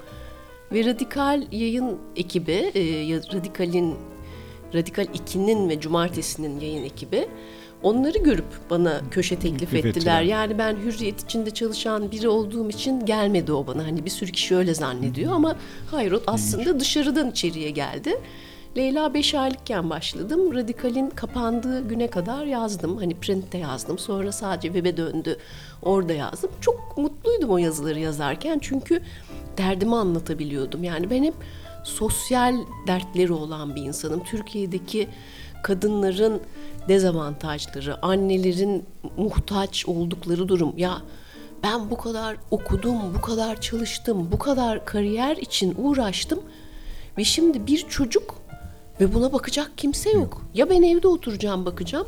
[0.72, 2.82] Ve Radikal yayın ekibi, e,
[3.34, 3.96] Radikal'in
[4.74, 7.28] Radikal 2'nin ve Cumartesi'nin yayın ekibi
[7.84, 9.90] onları görüp bana köşe teklif Teklif ettiler.
[9.90, 10.22] ettiler.
[10.22, 13.86] Yani ben hürriyet içinde çalışan biri olduğum için gelmedi o bana.
[13.86, 15.56] Hani bir sürü kişi öyle zannediyor ama
[15.92, 18.20] hayır o aslında dışarıdan içeriye geldi.
[18.78, 20.54] Leyla 5 aylıkken başladım.
[20.56, 22.98] Radikal'in kapandığı güne kadar yazdım.
[22.98, 24.00] Hani printte yazdım.
[24.00, 25.38] Sonra sadece web'e döndü.
[25.82, 26.50] Orada yazdım.
[26.62, 28.60] Çok mutluydum o yazıları yazarken.
[28.62, 29.02] Çünkü
[29.58, 30.84] derdimi anlatabiliyordum.
[30.84, 31.34] Yani ben hep
[31.84, 32.56] sosyal
[32.88, 34.24] dertleri olan bir insanım.
[34.24, 35.08] Türkiye'deki
[35.64, 36.42] kadınların
[36.88, 38.86] dezavantajları, annelerin
[39.18, 40.74] muhtaç oldukları durum.
[40.78, 41.02] Ya
[41.64, 46.40] ben bu kadar okudum, bu kadar çalıştım, bu kadar kariyer için uğraştım
[47.18, 48.36] ve şimdi bir çocuk
[49.00, 50.42] ve buna bakacak kimse yok.
[50.54, 52.08] Ya ben evde oturacağım bakacağım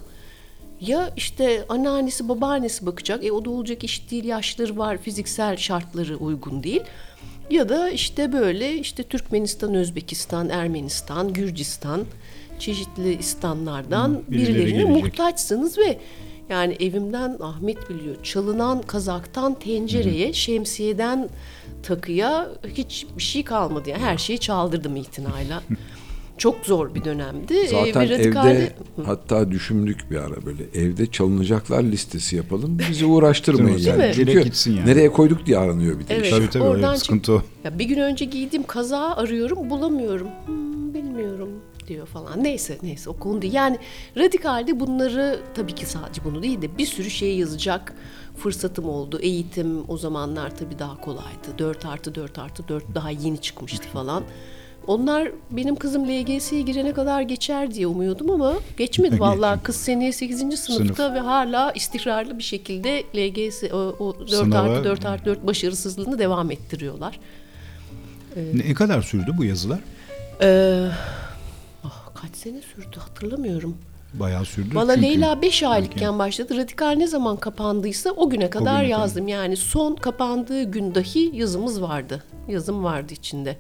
[0.82, 3.26] ya işte anneannesi babaannesi bakacak.
[3.26, 6.82] E o da olacak iş değil, yaşları var, fiziksel şartları uygun değil.
[7.49, 12.05] Ya da işte böyle işte Türkmenistan, Özbekistan, Ermenistan, Gürcistan
[12.60, 15.03] çeşitli istanlardan birileri birilerine gelecek.
[15.03, 15.99] muhtaçsınız ve
[16.49, 21.29] yani evimden Ahmet biliyor çalınan kazaktan tencereye, şemsiyeden
[21.84, 23.89] takıya hiçbir şey kalmadı.
[23.89, 25.63] Yani her şeyi çaldırdım itinayla.
[26.38, 27.54] Çok zor bir dönemdi.
[27.54, 28.74] Ee, Zaten ve radikalde- evde
[29.06, 32.80] hatta düşündük bir ara böyle evde çalınacaklar listesi yapalım.
[32.89, 34.04] Bizi uğraştırmayın Değil yani.
[34.08, 34.12] mi?
[34.15, 34.89] Çünkü Direkt gitsin yani.
[34.89, 36.15] nereye koyduk diye aranıyor bir de.
[36.15, 36.30] Evet.
[36.32, 37.41] Tabii tabii Oradan sıkıntı o.
[37.63, 40.28] Ya bir gün önce giydiğim kazağı arıyorum bulamıyorum.
[40.45, 41.50] Hmm, bilmiyorum
[41.88, 42.43] diyor falan.
[42.43, 43.54] Neyse neyse o konu değil.
[43.54, 43.78] Yani
[44.17, 47.93] radikalde bunları tabii ki sadece bunu değil de bir sürü şey yazacak
[48.38, 49.19] fırsatım oldu.
[49.21, 51.58] Eğitim o zamanlar tabii daha kolaydı.
[51.58, 54.24] 4 artı 4 artı 4 daha yeni çıkmıştı falan.
[54.88, 59.60] Onlar benim kızım LGS'ye girene kadar geçer diye umuyordum ama geçmedi vallahi.
[59.63, 60.60] Kız seneye 8.
[60.60, 65.48] sınıfta ve hala istikrarlı bir şekilde LGS o, o 4 Sınava- artı 4 artı 4
[65.48, 67.19] başarısızlığını devam ettiriyorlar.
[68.54, 69.80] Ne kadar sürdü bu yazılar?
[70.41, 70.88] Ee,
[71.84, 73.78] ah, kaç sene sürdü hatırlamıyorum.
[74.13, 74.76] Bayağı sürdü.
[74.76, 74.91] Valla.
[74.91, 76.58] Leyla 5 aylıkken başladı.
[76.58, 79.28] Radikal ne zaman kapandıysa o güne kadar güne yazdım.
[79.28, 82.24] Yani son kapandığı gün dahi yazımız vardı.
[82.48, 83.58] Yazım vardı içinde.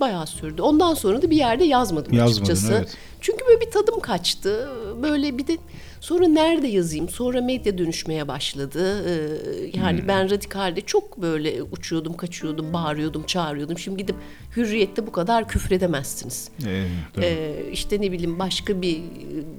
[0.00, 0.62] Bayağı sürdü.
[0.62, 2.72] Ondan sonra da bir yerde yazmadım Yazmadın, açıkçası.
[2.72, 2.96] evet.
[3.20, 4.68] Çünkü böyle bir tadım kaçtı.
[5.02, 5.56] Böyle bir de
[6.00, 7.08] sonra nerede yazayım?
[7.08, 9.04] Sonra medya dönüşmeye başladı.
[9.08, 10.08] Ee, yani Hmm.
[10.08, 13.78] ben radikalde çok böyle uçuyordum, kaçıyordum, bağırıyordum, çağırıyordum.
[13.78, 14.16] Şimdi gidip
[14.56, 16.48] hürriyette bu kadar küfredemezsiniz.
[16.66, 16.84] Ee.
[17.22, 19.00] Ee, işte ne bileyim başka bir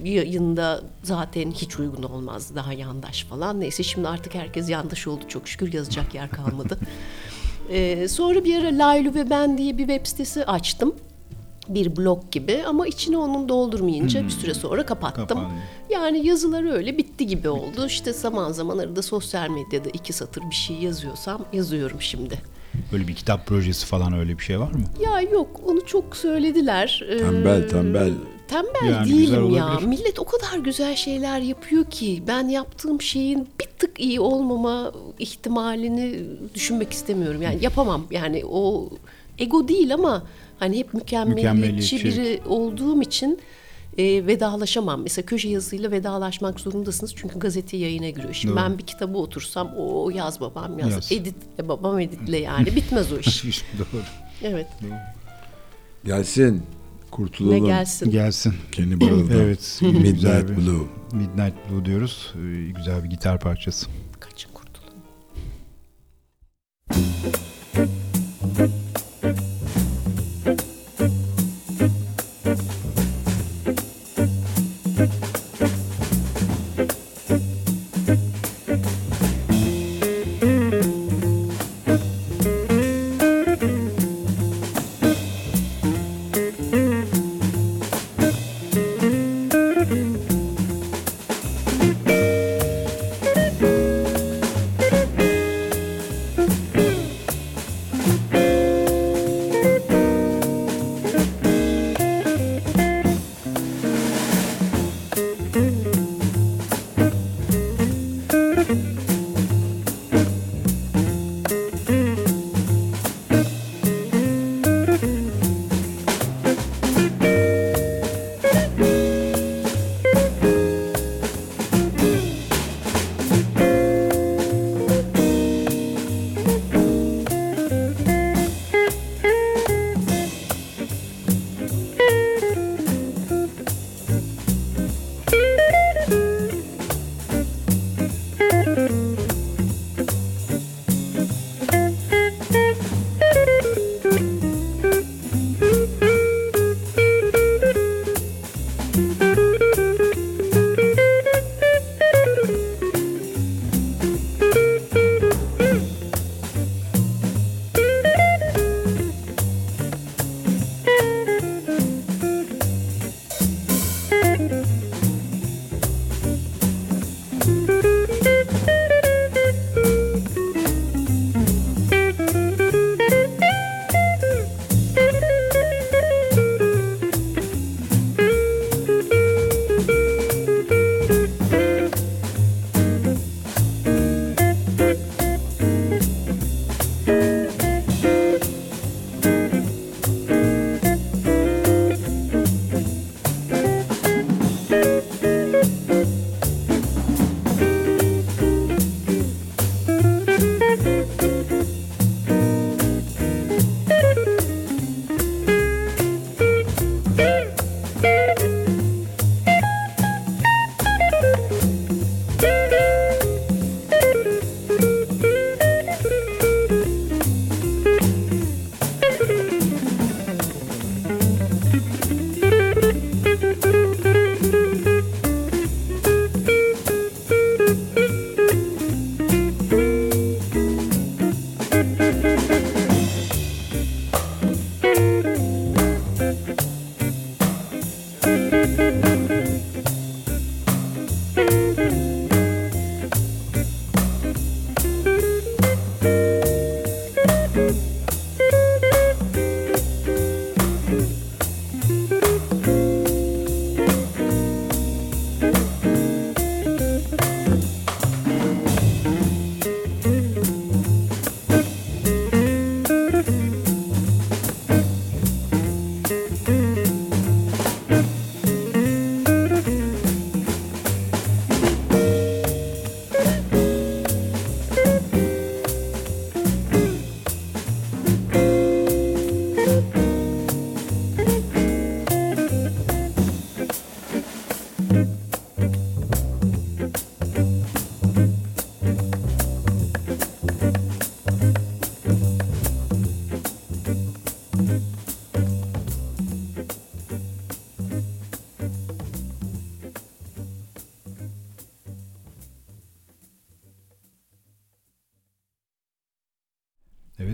[0.04, 3.60] yayında zaten hiç uygun olmaz daha yandaş falan.
[3.60, 6.78] Neyse şimdi artık herkes yandaş oldu çok şükür yazacak yer kalmadı.
[7.70, 10.96] Ee, sonra bir ara Laylu ve Ben diye bir web sitesi açtım.
[11.70, 15.28] Bir blog gibi ama içine onun doldurmayınca bir süre sonra kapattım.
[15.28, 15.54] Kapandı.
[15.90, 17.86] Yani yazılar öyle bitti gibi oldu.
[17.88, 22.42] İşte zaman zaman arada sosyal medyada iki satır bir şey yazıyorsam yazıyorum şimdi.
[22.92, 24.84] Böyle bir kitap projesi falan öyle bir şey var mı?
[25.02, 27.04] Ya yok onu çok söylediler.
[27.10, 28.14] Ee, Tembel, tembel.
[28.50, 29.66] Tembel Yani değilim ya.
[29.68, 29.88] olabilir.
[29.88, 36.20] Millet o kadar güzel şeyler yapıyor ki ben yaptığım şeyin bir tık iyi olmama ihtimalini
[36.56, 37.42] düşünmek istemiyorum.
[37.42, 38.06] Yani yapamam.
[38.12, 38.90] Yani o
[39.40, 40.24] ego değil ama
[40.60, 42.06] hani hep mükemmeliyetçi Mükemmeliyetçi.
[42.06, 43.40] biri olduğum için
[43.98, 45.02] e, vedalaşamam.
[45.02, 48.34] Mesela köşe yazısıyla vedalaşmak zorundasınız çünkü gazete yayına giriyor.
[48.34, 48.62] Şimdi Doğru.
[48.64, 51.12] ben bir kitabı otursam o yaz babam yaz, Yaz.
[51.12, 53.44] editle babam editle yani bitmez o iş.
[53.80, 54.02] Doğru.
[54.44, 54.68] Evet.
[56.06, 56.56] Gelsin.
[56.56, 56.79] Ne
[57.12, 57.66] Kurtulalım.
[57.66, 58.12] gelsin.
[58.12, 58.54] Gelsin.
[58.72, 59.36] Kenny Burrell'dan.
[59.40, 59.78] Evet.
[59.82, 60.88] güzel Midnight bir- Blue.
[61.14, 62.34] Midnight Blue diyoruz.
[62.36, 63.88] Ee, Güzel bir gitar parçası.
[64.20, 64.94] Kaçın kurtulun.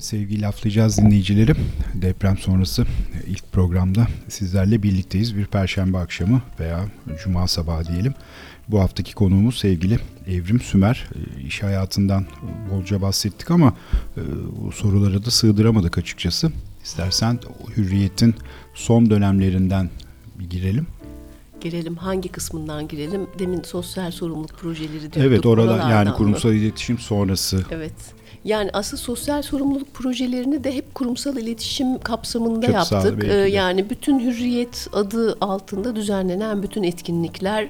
[0.05, 1.57] Evet sevgili laflayacağız dinleyicilerim.
[1.93, 2.85] Deprem sonrası
[3.27, 5.37] ilk programda sizlerle birlikteyiz.
[5.37, 6.85] Bir perşembe akşamı veya
[7.23, 8.13] cuma sabahı diyelim.
[8.67, 11.09] Bu haftaki konuğumuz sevgili Evrim Sümer.
[11.15, 12.25] E, İş hayatından
[12.71, 13.73] bolca bahsettik ama
[14.17, 14.21] e,
[14.61, 16.51] bu sorulara da sığdıramadık açıkçası.
[16.83, 17.39] İstersen
[17.77, 18.35] Hürriyet'in
[18.73, 19.89] son dönemlerinden
[20.39, 20.87] bir girelim.
[21.61, 23.27] Girelim hangi kısmından girelim?
[23.39, 25.21] Demin sosyal sorumluluk projeleri diyorduk.
[25.21, 26.15] Evet orada yani mı?
[26.15, 28.15] kurumsal iletişim sonrası Evet.
[28.45, 33.21] Yani asıl sosyal sorumluluk projelerini de hep kurumsal iletişim kapsamında sağlığı yaptık.
[33.21, 33.49] belki Ee, de.
[33.49, 37.67] yani bütün hürriyet adı altında düzenlenen bütün etkinlikler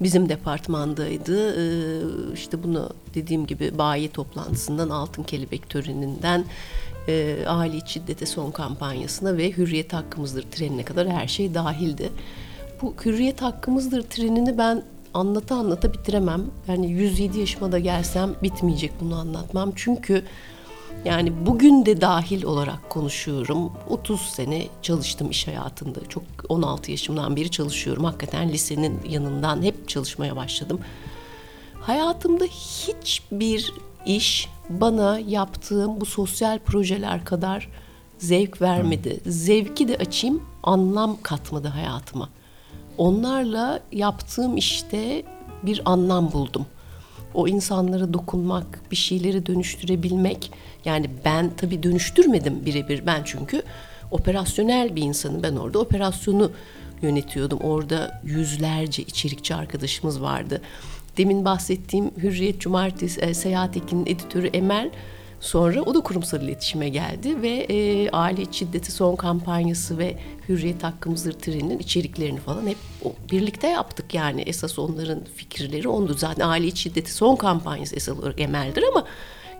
[0.00, 1.54] bizim departmandaydı.
[1.54, 2.02] Ee,
[2.34, 6.44] işte bunu dediğim gibi bayi toplantısından altın kelebek töreninden
[7.08, 12.10] e, aile şiddete son kampanyasına ve hürriyet hakkımızdır trenine kadar her şey dahildi.
[12.82, 14.82] Bu hürriyet hakkımızdır trenini ben
[15.16, 16.44] anlata anlata bitiremem.
[16.68, 19.72] Yani 107 yaşıma da gelsem bitmeyecek bunu anlatmam.
[19.76, 20.24] Çünkü
[21.04, 23.72] yani bugün de dahil olarak konuşuyorum.
[23.88, 26.08] 30 sene çalıştım iş hayatında.
[26.08, 28.04] Çok 16 yaşımdan beri çalışıyorum.
[28.04, 30.80] Hakikaten lisenin yanından hep çalışmaya başladım.
[31.80, 33.72] Hayatımda hiçbir
[34.06, 37.68] iş bana yaptığım bu sosyal projeler kadar
[38.18, 39.20] zevk vermedi.
[39.26, 42.28] Zevki de açayım, anlam katmadı hayatıma.
[42.98, 45.22] Onlarla yaptığım işte
[45.62, 46.66] bir anlam buldum.
[47.34, 50.52] O insanlara dokunmak, bir şeyleri dönüştürebilmek.
[50.84, 53.06] Yani ben tabii dönüştürmedim birebir.
[53.06, 53.62] Ben çünkü
[54.10, 55.42] operasyonel bir insanım.
[55.42, 56.50] Ben orada operasyonu
[57.02, 57.58] yönetiyordum.
[57.58, 60.60] Orada yüzlerce içerikçi arkadaşımız vardı.
[61.16, 64.90] Demin bahsettiğim Hürriyet Cumartesi e, Seyahat Ekin'in editörü Emel
[65.40, 70.16] Sonra o da kurumsal iletişime geldi ve e, aile şiddeti son kampanyası ve
[70.48, 72.76] hürriyet hakkımızdır trenin içeriklerini falan hep
[73.32, 74.14] birlikte yaptık.
[74.14, 79.04] Yani esas onların fikirleri ondu zaten aile şiddeti son kampanyası esas olarak emeldir ama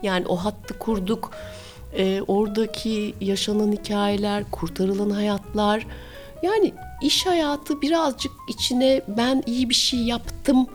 [0.02, 1.30] yani o hattı kurduk.
[1.98, 5.86] E, oradaki yaşanan hikayeler kurtarılan hayatlar
[6.42, 6.72] yani
[7.02, 10.66] iş hayatı birazcık içine ben iyi bir şey yaptım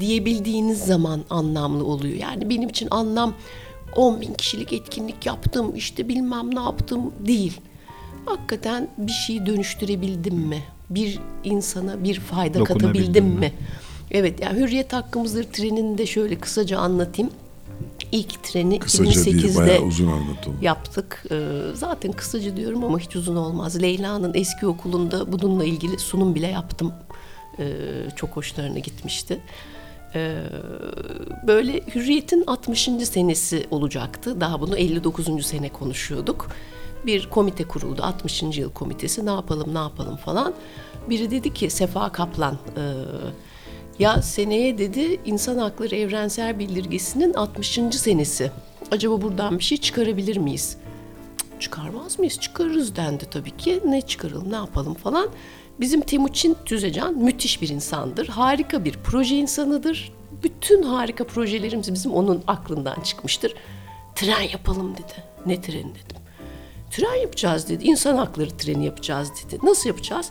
[0.00, 2.14] diyebildiğiniz zaman anlamlı oluyor.
[2.14, 3.34] Yani benim için anlam
[3.96, 7.60] 10 bin kişilik etkinlik yaptım işte bilmem ne yaptım değil.
[8.26, 10.62] Hakikaten bir şeyi dönüştürebildim mi?
[10.90, 13.38] Bir insana bir fayda katabildim mi?
[13.38, 13.52] mi?
[14.10, 17.30] Evet yani Hürriyet Hakkımızdır trenini de şöyle kısaca anlatayım.
[18.12, 20.10] İlk treni Kısaca değil 2008'de bayağı uzun
[20.62, 21.24] yaptık.
[21.30, 23.82] Ee, zaten kısaca diyorum ama hiç uzun olmaz.
[23.82, 26.92] Leyla'nın eski okulunda bununla ilgili sunum bile yaptım.
[27.58, 27.82] Ee,
[28.16, 29.40] çok hoşlarına gitmişti.
[30.14, 30.42] Ee,
[31.46, 32.88] böyle Hürriyet'in 60.
[33.04, 34.40] senesi olacaktı.
[34.40, 35.46] Daha bunu 59.
[35.46, 36.48] sene konuşuyorduk.
[37.06, 38.02] Bir komite kuruldu.
[38.02, 38.42] 60.
[38.42, 39.26] yıl komitesi.
[39.26, 40.54] Ne yapalım ne yapalım falan.
[41.08, 42.82] Biri dedi ki Sefa Kaplan e,
[43.98, 47.80] ya seneye dedi İnsan Hakları Evrensel Bildirgesi'nin 60.
[47.90, 48.50] senesi.
[48.90, 50.76] Acaba buradan bir şey çıkarabilir miyiz?
[51.60, 52.38] Cık, Çıkarmaz mıyız?
[52.40, 53.80] Çıkarırız dendi tabii ki.
[53.84, 55.28] Ne çıkaralım, ne yapalım falan.
[55.80, 58.28] Bizim Timuçin Tüzecan müthiş bir insandır.
[58.28, 60.12] Harika bir proje insanıdır.
[60.42, 63.54] Bütün harika projelerimiz bizim onun aklından çıkmıştır.
[64.14, 65.24] Tren yapalım dedi.
[65.46, 66.22] Ne treni dedim.
[66.90, 67.84] Tren yapacağız dedi.
[67.84, 69.58] İnsan hakları treni yapacağız dedi.
[69.62, 70.30] Nasıl yapacağız?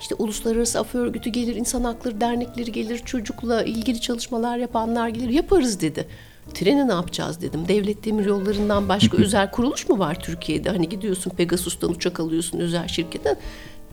[0.00, 5.80] İşte Uluslararası Af Örgütü gelir, insan hakları dernekleri gelir, çocukla ilgili çalışmalar yapanlar gelir, yaparız
[5.80, 6.08] dedi.
[6.54, 7.68] Treni ne yapacağız dedim.
[7.68, 10.70] Devlet demir yollarından başka özel kuruluş mu var Türkiye'de?
[10.70, 13.36] Hani gidiyorsun Pegasus'tan uçak alıyorsun özel şirketten.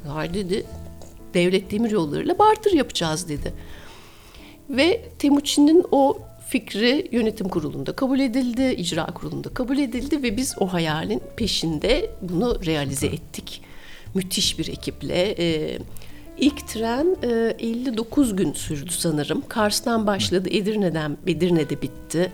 [0.08, 0.66] Hayır dedi.
[1.34, 3.54] Devlet demir yollarıyla barter yapacağız dedi.
[4.70, 10.74] Ve Temuçin'in o fikri yönetim kurulunda kabul edildi, icra kurulunda kabul edildi ve biz o
[10.74, 13.62] hayalin peşinde bunu realize ettik.
[14.14, 15.36] Müthiş bir ekiple.
[15.40, 15.78] Ee,
[16.38, 19.44] ilk tren e, 59 gün sürdü sanırım.
[19.48, 22.32] Kars'tan başladı, Edirne'den Edirne'de bitti.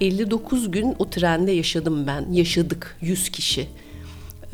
[0.00, 2.32] 59 gün o trende yaşadım ben.
[2.32, 3.68] Yaşadık 100 kişi.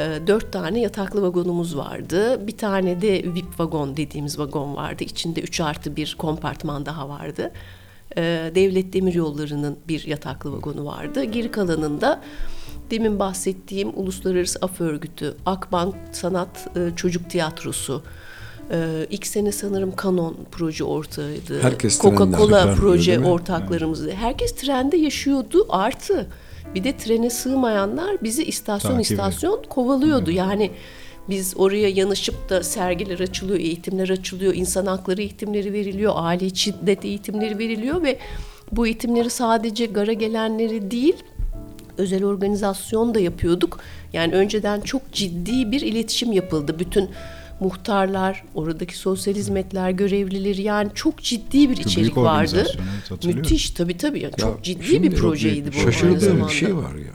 [0.02, 2.46] Ee, Dört tane yataklı vagonumuz vardı.
[2.46, 5.04] Bir tane de VIP vagon dediğimiz vagon vardı.
[5.04, 7.52] İçinde 3 artı bir kompartman daha vardı.
[8.16, 11.24] Ee, Devlet Demiryolları'nın bir yataklı vagonu vardı.
[11.24, 12.20] Geri kalanında
[12.90, 18.02] demin bahsettiğim Uluslararası Af Örgütü, Akbank Sanat e, Çocuk Tiyatrosu,
[18.70, 21.62] e, ilk sene sanırım Canon proje ortağıydı.
[21.62, 24.10] Herkes Coca-Cola proje ortaklarımızdı.
[24.10, 25.66] Herkes trende yaşıyordu.
[25.68, 26.26] Artı
[26.74, 30.30] bir de trene sığmayanlar bizi istasyon Takip istasyon kovalıyordu.
[30.30, 30.70] Yani
[31.28, 37.58] biz oraya yanışıp da sergiler açılıyor, eğitimler açılıyor, insan hakları eğitimleri veriliyor, aile şiddet eğitimleri
[37.58, 38.18] veriliyor ve
[38.72, 41.16] bu eğitimleri sadece gara gelenleri değil,
[41.98, 43.80] özel organizasyon da yapıyorduk.
[44.12, 46.78] Yani önceden çok ciddi bir iletişim yapıldı.
[46.78, 47.10] Bütün
[47.62, 52.28] muhtarlar, oradaki sosyal hizmetler görevlileri yani çok ciddi bir Çok içerik büyük vardı.
[52.52, 53.40] organizasyon, evet, hatırlıyorum.
[53.42, 54.20] Müthiş tabii tabii.
[54.20, 56.48] Yani Ya çok ciddi şimdi bir projeydi bu aynı Şaşırdığım zamanda.
[56.48, 57.12] bir şey var ya.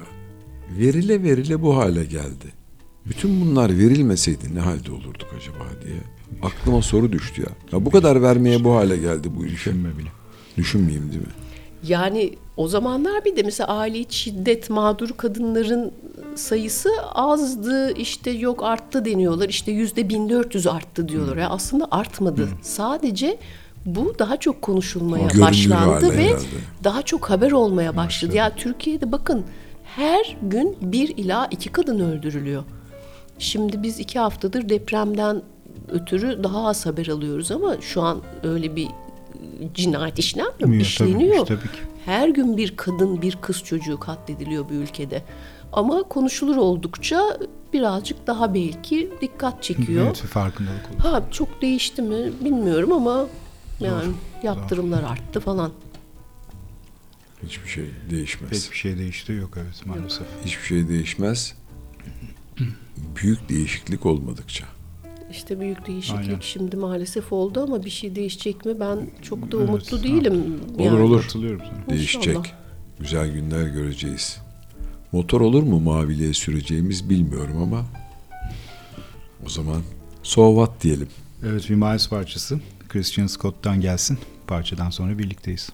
[0.79, 2.57] verile verile bu hale geldi.
[3.05, 5.97] Bütün bunlar verilmeseydi ne halde olurduk acaba diye
[6.43, 7.47] aklıma soru düştü ya.
[7.77, 9.53] ya bu kadar vermeye bu hale geldi bu ülke.
[9.53, 10.07] Düşünme bile.
[10.57, 11.27] Düşünmeyeyim değil mi?
[11.83, 15.91] Yani o zamanlar bir de mesela aile şiddet mağdur kadınların
[16.35, 21.37] sayısı azdı işte yok arttı deniyorlar işte yüzde 1400 arttı diyorlar.
[21.37, 22.47] Ya aslında artmadı.
[22.61, 23.37] Sadece
[23.85, 26.41] bu daha çok konuşulmaya görünür başlandı ve geldi.
[26.83, 28.35] daha çok haber olmaya başladı.
[28.35, 29.45] Ya Türkiye'de bakın
[29.83, 32.63] her gün bir ila iki kadın öldürülüyor.
[33.39, 35.41] Şimdi biz iki haftadır depremden
[35.91, 38.87] ötürü daha az haber alıyoruz ama şu an öyle bir
[39.73, 41.45] cinayet işlenmiyor, Tabii, işleniyor.
[41.45, 41.79] tabii ki.
[42.05, 45.23] Her gün bir kadın, bir kız çocuğu katlediliyor bir ülkede.
[45.73, 47.37] Ama konuşulur oldukça
[47.73, 50.05] birazcık daha belki dikkat çekiyor.
[50.05, 50.99] Evet, farkındalık olur.
[50.99, 53.27] Ha çok değişti mi bilmiyorum ama
[53.79, 54.11] yani
[54.43, 55.71] yaptırımlar arttı falan.
[57.43, 58.49] Hiçbir şey değişmez.
[58.49, 60.27] Pek bir şey değişti yok evet maalesef.
[60.45, 61.55] Hiçbir şey değişmez.
[63.15, 64.65] Büyük değişiklik olmadıkça.
[65.37, 66.39] İşte büyük değişiklik Aynen.
[66.39, 70.03] şimdi maalesef oldu ama bir şey değişecek mi ben çok da Evet, umutlu ha.
[70.03, 70.61] değilim.
[70.79, 71.21] Olur, olur.
[71.21, 71.89] Katılıyorum sana.
[71.97, 72.27] Değişecek.
[72.27, 72.45] İnşallah.
[72.99, 74.37] Güzel günler göreceğiz.
[75.11, 77.85] Motor olur mu maviliğe süreceğimiz bilmiyorum ama
[79.45, 79.81] o zaman
[80.23, 81.07] so what diyelim.
[81.45, 82.59] Evet bir Miles parçası
[82.89, 84.17] Christian Scott'tan gelsin.
[84.47, 85.69] Parçadan sonra birlikteyiz.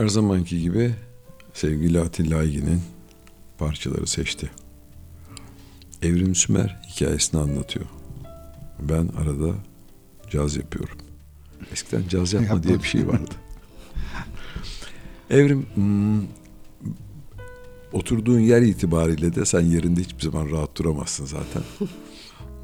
[0.00, 0.94] Her zamanki gibi
[1.54, 2.82] sevgili Atilla Aygin'in
[3.58, 4.50] parçaları seçti.
[6.02, 7.86] Evrim Sümer hikayesini anlatıyor.
[8.78, 9.54] Ben arada
[10.30, 10.98] caz yapıyorum.
[11.72, 13.34] Eskiden caz yapma diye bir şey vardı.
[15.30, 16.22] Evrim hmm,
[17.92, 21.62] oturduğun yer itibariyle de sen yerinde hiçbir zaman rahat duramazsın zaten.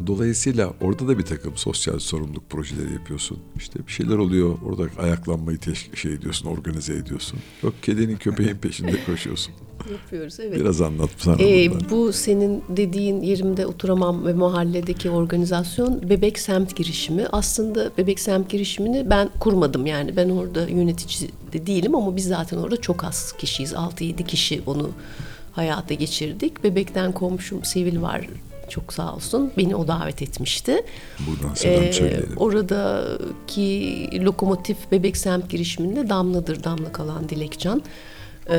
[0.07, 3.39] Dolayısıyla orada da bir takım sosyal sorumluluk projeleri yapıyorsun.
[3.57, 4.59] İşte bir şeyler oluyor.
[4.67, 7.39] Orada ayaklanmayı teş- şey ediyorsun, organize ediyorsun.
[7.63, 9.55] Yok kedinin köpeğin peşinde koşuyorsun.
[9.93, 10.61] Yapıyoruz evet.
[10.61, 17.27] Biraz anlat sana Ee, bu senin dediğin yerimde oturamam ve mahalledeki organizasyon Bebek Semt girişimi.
[17.33, 20.17] Aslında Bebek Semt girişimini ben kurmadım yani.
[20.17, 23.73] Ben orada yönetici de değilim ama biz zaten orada çok az kişiyiz.
[23.73, 24.91] 6-7 kişi onu
[25.53, 26.65] hayata geçirdik.
[26.65, 28.29] Bebekten komşum Sevil var
[28.69, 29.53] çok sağ olsun.
[29.59, 30.83] Beni o davet etmişti.
[31.27, 32.33] Buradan selam Ee, söyleyelim.
[32.37, 37.83] oradaki lokomotif bebek semt girişiminde Damla'dır Damla kalan Dilekcan.
[38.51, 38.59] Ee,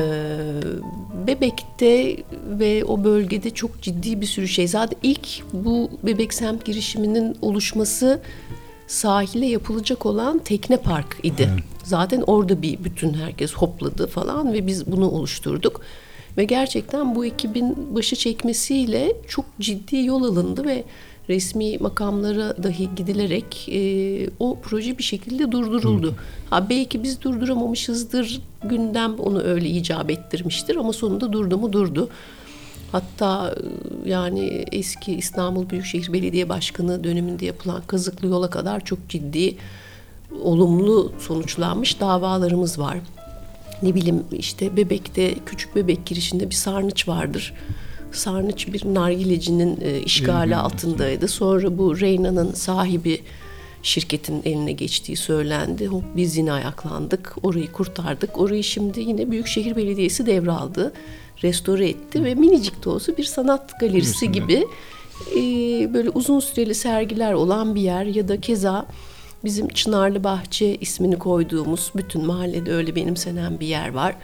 [1.26, 2.16] Bebek'te
[2.58, 4.68] ve o bölgede çok ciddi bir sürü şey.
[4.68, 8.20] Zaten ilk bu bebek semt girişiminin oluşması
[8.86, 11.48] sahile yapılacak olan tekne park idi.
[11.84, 15.80] Zaten orada bir bütün herkes hopladı falan ve biz bunu oluşturduk.
[16.38, 20.84] Ve gerçekten bu ekibin başı çekmesiyle çok ciddi yol alındı ve
[21.28, 26.14] resmi makamlara dahi gidilerek e, o proje bir şekilde durduruldu.
[26.50, 32.08] Ha belki biz durduramamışızdır, gündem onu öyle icap ettirmiştir ama sonunda durdu mu durdu.
[32.92, 33.54] Hatta
[34.04, 39.56] e, yani eski İstanbul Büyükşehir Belediye Başkanı döneminde yapılan kazıklı yola kadar çok ciddi
[40.42, 42.98] olumlu sonuçlanmış davalarımız var.
[43.82, 47.54] Ne bileyim işte Bebek'te küçük bebek girişinde bir sarnıç vardır.
[48.12, 51.28] Sarnıç bir nargilecinin e, işgali altındaydı.
[51.28, 53.20] Sonra bu Reyna'nın sahibi
[53.82, 55.86] şirketin eline geçtiği söylendi.
[55.86, 57.36] Hop biz yine ayaklandık.
[57.42, 58.38] Orayı kurtardık.
[58.38, 60.92] Orayı şimdi yine Büyükşehir Belediyesi devraldı.
[61.42, 64.66] Restore etti ve minicik de olsa bir sanat galerisi gibi
[65.36, 65.40] e,
[65.94, 68.86] böyle uzun süreli sergiler olan bir yer ya da keza
[69.44, 74.16] bizim Çınarlı Bahçe ismini koyduğumuz bütün mahallede öyle benimsenen bir yer var.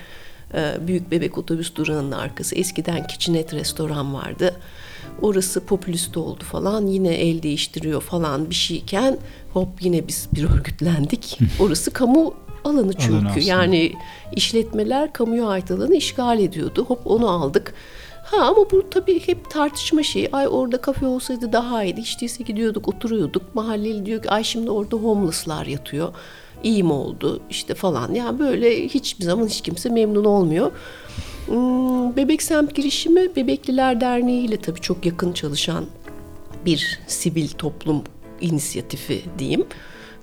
[0.54, 2.54] Ee, Büyük Bebek Otobüs durağının arkası.
[2.54, 4.54] Eskiden Kitchenette restoran vardı.
[5.22, 6.86] Orası popülist oldu falan.
[6.86, 9.18] Yine el değiştiriyor falan bir şeyken
[9.52, 11.38] hop yine biz bir örgütlendik.
[11.60, 12.34] Orası kamu
[12.64, 13.40] alanı çünkü.
[13.40, 13.92] yani
[14.32, 16.84] işletmeler kamuya ait alanı işgal ediyordu.
[16.88, 17.74] Hop onu aldık.
[18.36, 20.28] Ha ama bu tabii hep tartışma şeyi.
[20.32, 22.00] Ay orada kafe olsaydı daha iyiydi.
[22.00, 23.54] Hiç değilse gidiyorduk, oturuyorduk.
[23.54, 26.14] Mahalleli diyor ki ay şimdi orada homeless'lar yatıyor.
[26.62, 28.14] İyi mi oldu işte falan.
[28.14, 30.70] Yani böyle hiçbir zaman hiç kimse memnun olmuyor.
[31.46, 35.84] Hmm, Bebek Semt girişimi Bebekliler Derneği ile tabii çok yakın çalışan
[36.66, 38.02] bir sivil toplum
[38.40, 39.64] inisiyatifi diyeyim.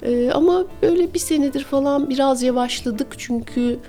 [0.03, 3.80] Ee, ama böyle bir senedir falan biraz yavaşladık çünkü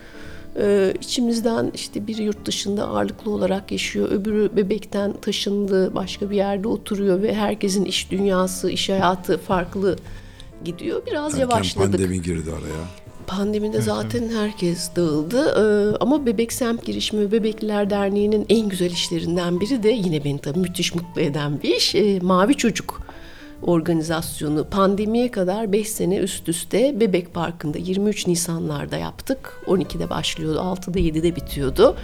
[0.59, 6.69] e, içimizden işte biri yurt dışında ağırlıklı olarak yaşıyor, öbürü bebekten taşındı, başka bir yerde
[6.69, 9.97] oturuyor ve herkesin iş dünyası, iş hayatı farklı
[10.65, 11.03] gidiyor.
[11.07, 11.93] Biraz Erken yavaşladık.
[11.93, 13.03] pandemi girdi araya.
[13.27, 19.83] Pandemide zaten herkes dağıldı Ee, ama Bebek Semt Girişimi Bebekliler Derneği'nin en güzel işlerinden biri
[19.83, 21.95] de yine beni tabii müthiş mutlu eden bir iş.
[21.95, 23.01] Ee, Mavi Çocuk
[23.63, 29.63] organizasyonu pandemiye kadar 5 sene üst üste Bebek Parkı'nda 23 Nisanlarda yaptık.
[29.67, 31.97] 12'de başlıyordu, 6'da 7'de bitiyordu.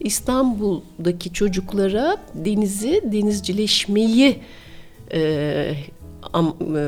[0.00, 4.38] İstanbul'daki çocuklara denizi, denizcileşmeyi
[5.12, 5.74] e,
[6.22, 6.84] am- e,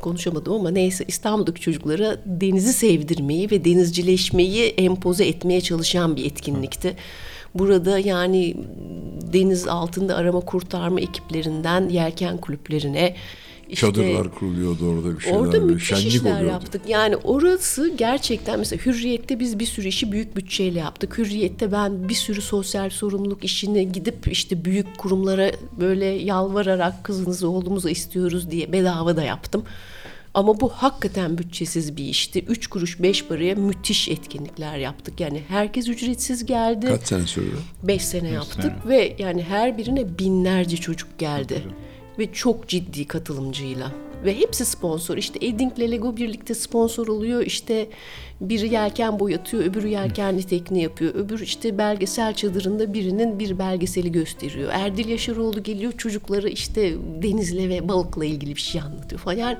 [0.00, 6.96] konuşamadım ama neyse İstanbul'daki çocuklara denizi sevdirmeyi ve denizcileşmeyi empoze etmeye çalışan bir etkinlikti.
[7.54, 8.56] Burada yani
[9.32, 13.16] deniz altında arama kurtarma ekiplerinden yelken kulüplerine
[13.72, 15.38] işte Çadırlar kuruluyordu orada bir şeyler.
[15.38, 16.52] Orada müthiş şenlik işler oluyordu.
[16.52, 16.82] yaptık.
[16.88, 21.18] Yani orası gerçekten mesela Hürriyet'te biz bir sürü işi büyük bütçeyle yaptık.
[21.18, 25.50] Hürriyet'te ben bir sürü sosyal sorumluluk işine gidip işte büyük kurumlara
[25.80, 29.64] böyle yalvararak kızınızı oğlumuzu istiyoruz diye bedava da yaptım.
[30.34, 32.44] Ama bu hakikaten bütçesiz bir işti.
[32.44, 35.20] Üç kuruş beş paraya müthiş etkinlikler yaptık.
[35.20, 36.86] Yani herkes ücretsiz geldi.
[36.86, 37.56] Kaç sene sürdü?
[37.82, 41.62] 5 sene yaptık ve yani her birine binlerce çocuk geldi.
[42.18, 43.92] Ve çok ciddi katılımcıyla.
[44.24, 45.16] Ve hepsi sponsor.
[45.16, 47.42] İşte Edding'le Lego birlikte sponsor oluyor.
[47.42, 47.88] İşte
[48.48, 51.14] biri yelken boyatıyor, öbürü yelkenli tekne yapıyor.
[51.14, 54.70] Öbür işte belgesel çadırında birinin bir belgeseli gösteriyor.
[54.72, 59.36] Erdil Yaşaroğlu geliyor çocuklara işte denizle ve balıkla ilgili bir şey anlatıyor falan.
[59.36, 59.56] Yani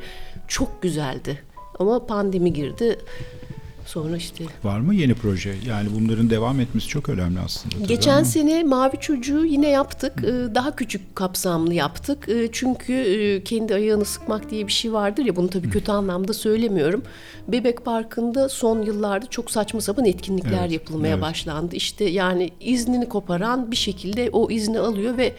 [0.49, 1.39] çok güzeldi.
[1.79, 2.99] Ama pandemi girdi.
[3.87, 5.55] Sonra işte Var mı yeni proje?
[5.69, 7.75] Yani bunların devam etmesi çok önemli aslında.
[7.75, 10.13] tabii Geçen ama sene Mavi Çocuğu yine yaptık.
[10.25, 12.29] Ee, Daha küçük kapsamlı yaptık.
[12.29, 16.33] Ee, Çünkü e, kendi ayağını sıkmak diye bir şey vardır ya bunu tabii kötü anlamda
[16.33, 17.03] söylemiyorum.
[17.49, 21.23] Bebek Parkı'nda son yıllarda çok saçma sapan etkinlikler Evet, yapılmaya evet.
[21.23, 21.77] başlandı.
[21.77, 25.33] İşte yani iznini koparan bir şekilde o izni alıyor ve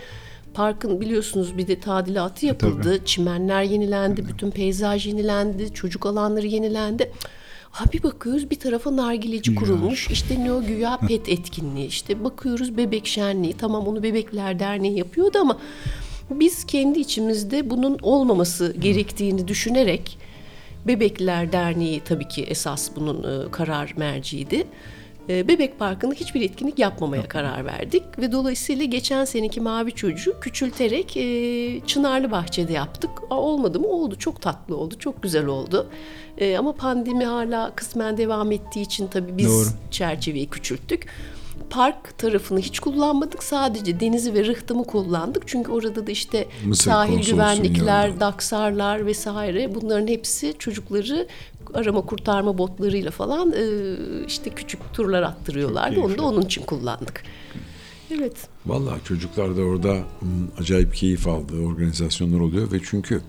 [0.53, 2.99] Parkın biliyorsunuz bir de tadilatı yapıldı.
[3.05, 7.11] Çimenler yenilendi, bütün peyzaj yenilendi, çocuk alanları yenilendi.
[7.73, 10.09] Ha bir bakıyoruz bir tarafa nargileci kurulmuş.
[10.09, 11.87] İşte ne o güya pet etkinliği.
[11.87, 13.53] İşte bakıyoruz bebek şenliği.
[13.53, 15.59] Tamam onu Bebekler Derneği yapıyordu ama
[16.29, 20.17] biz kendi içimizde bunun olmaması gerektiğini düşünerek
[20.87, 24.67] Bebekler Derneği tabii ki esas bunun e, karar merciydi.
[25.29, 31.17] E, Bebek Parkı'nda hiçbir etkinlik yapmamaya karar verdik ve dolayısıyla geçen seneki Mavi Çocuğu küçülterek
[31.17, 33.09] e, Çınarlı Bahçe'de yaptık.
[33.29, 33.87] Olmadı mı?
[33.87, 34.15] Oldu.
[34.15, 34.95] Çok tatlı oldu.
[34.99, 35.89] Çok güzel oldu.
[36.37, 39.67] E, ama pandemi hala kısmen devam ettiği için tabii biz Doğru.
[39.91, 41.07] çerçeveyi küçülttük.
[41.69, 43.43] Park tarafını hiç kullanmadık.
[43.43, 45.47] Sadece denizi ve rıhtımı kullandık.
[45.47, 48.19] Çünkü orada da işte Mısır sahil güvenlikler, yanında.
[48.19, 51.27] daksarlar vesaire bunların hepsi çocukları
[51.73, 53.65] arama kurtarma botlarıyla falan e,
[54.27, 55.99] işte küçük turlar attırıyorlardı.
[55.99, 57.23] Onu da onun için kullandık.
[58.11, 58.47] Evet.
[58.65, 63.21] Vallahi çocuklar da orada hmm, acayip keyif aldığı organizasyonlar oluyor ve çünkü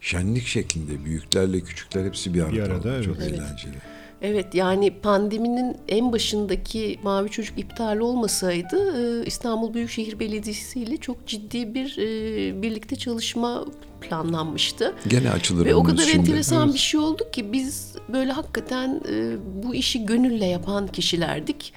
[0.00, 2.52] şenlik şeklinde büyüklerle küçükler hepsi bir arada.
[2.52, 3.04] Bir arada, oluyor.
[3.04, 3.32] Çok evet.
[3.32, 3.76] eğlenceli.
[4.22, 8.76] Evet yani pandeminin en başındaki Mavi Çocuk iptal olmasaydı
[9.22, 13.64] e, İstanbul Büyükşehir Belediyesi ile çok ciddi bir e, birlikte çalışma
[14.00, 14.94] planlanmıştı.
[15.08, 16.18] Gene açılır Ve o kadar şimdi.
[16.18, 21.72] enteresan bir şey oldu ki biz böyle hakikaten e, bu işi gönülle yapan kişilerdik.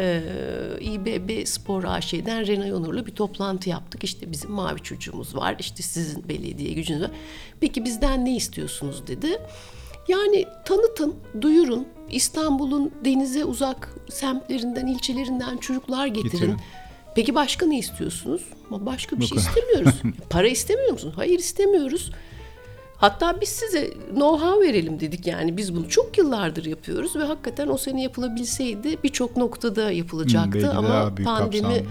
[0.00, 0.22] E,
[0.80, 4.04] İBB Spor AŞ'den Renay Onur'la bir toplantı yaptık.
[4.04, 5.56] İşte bizim mavi çocuğumuz var.
[5.60, 7.10] işte sizin belediye gücünüz var.
[7.60, 9.38] Peki bizden ne istiyorsunuz dedi.
[10.08, 11.86] Yani tanıtın, duyurun.
[12.10, 16.30] İstanbul'un denize uzak semtlerinden, ilçelerinden çocuklar getirin.
[16.30, 16.56] Getirin.
[17.14, 18.42] Peki başka ne istiyorsunuz?
[18.70, 19.48] Başka bir Bu şey kadar.
[19.48, 20.02] istemiyoruz.
[20.30, 21.14] Para istemiyor musunuz?
[21.16, 22.10] Hayır istemiyoruz.
[22.96, 27.76] Hatta biz size know-how verelim dedik yani biz bunu çok yıllardır yapıyoruz ve hakikaten o
[27.76, 31.86] sene yapılabilseydi birçok noktada yapılacaktı belki ama pandemi kapsamlı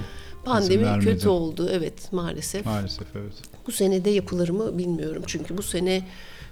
[0.46, 2.66] pandemi kötü oldu evet maalesef.
[2.66, 3.34] Maalesef evet.
[3.68, 6.04] Bu sene de yapılır mı bilmiyorum çünkü bu sene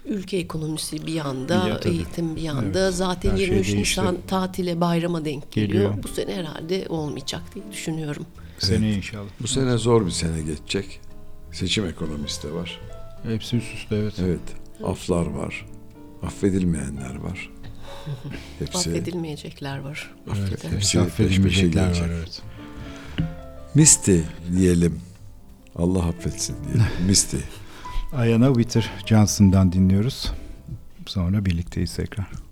[0.06, 1.93] ülke ekonomisi bir yanda, Ya, tabii.
[1.93, 2.80] eğitim bir yanda.
[2.80, 3.78] Evet, Zaten her şey 23 değişti.
[4.01, 5.84] Nisan tatile bayrama denk geliyor.
[5.89, 6.04] Geliyor.
[6.04, 8.26] Bu sene herhalde olmayacak diye düşünüyorum.
[8.60, 9.30] Seneye inşallah.
[9.41, 10.99] Bu sene zor bir sene geçecek.
[11.51, 12.80] Seçim ekonomisi de var.
[13.24, 14.14] Hepsi üst üste evet.
[14.20, 14.39] Evet.
[14.84, 15.66] Aflar var.
[16.24, 17.49] Affedilmeyenler var.
[18.60, 20.14] Hepsi, Affedilmeyecekler var.
[20.28, 22.04] Evet, hepsi peş peşe affedilmeyecekler gelecek.
[22.04, 22.41] var evet.
[23.76, 24.18] Misty
[24.58, 24.99] diyelim.
[25.76, 26.84] Allah affetsin diyelim.
[27.08, 27.38] Misty.
[28.18, 30.32] Ayana Witter Johnson'dan dinliyoruz.
[31.05, 32.43] Sonra birlikteyiz tekrar.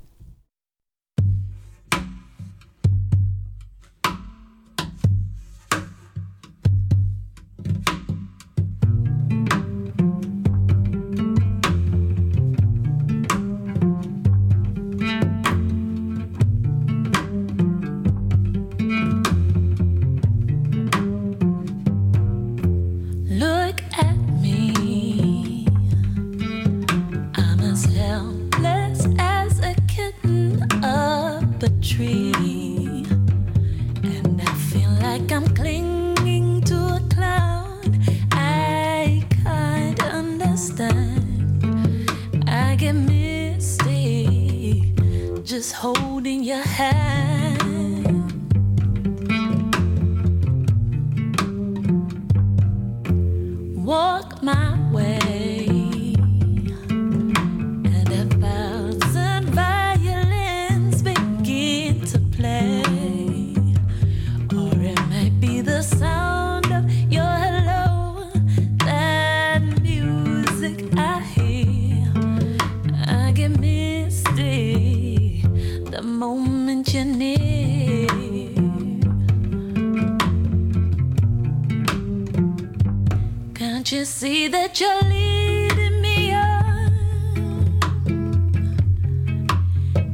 [84.80, 86.92] You're leading me on?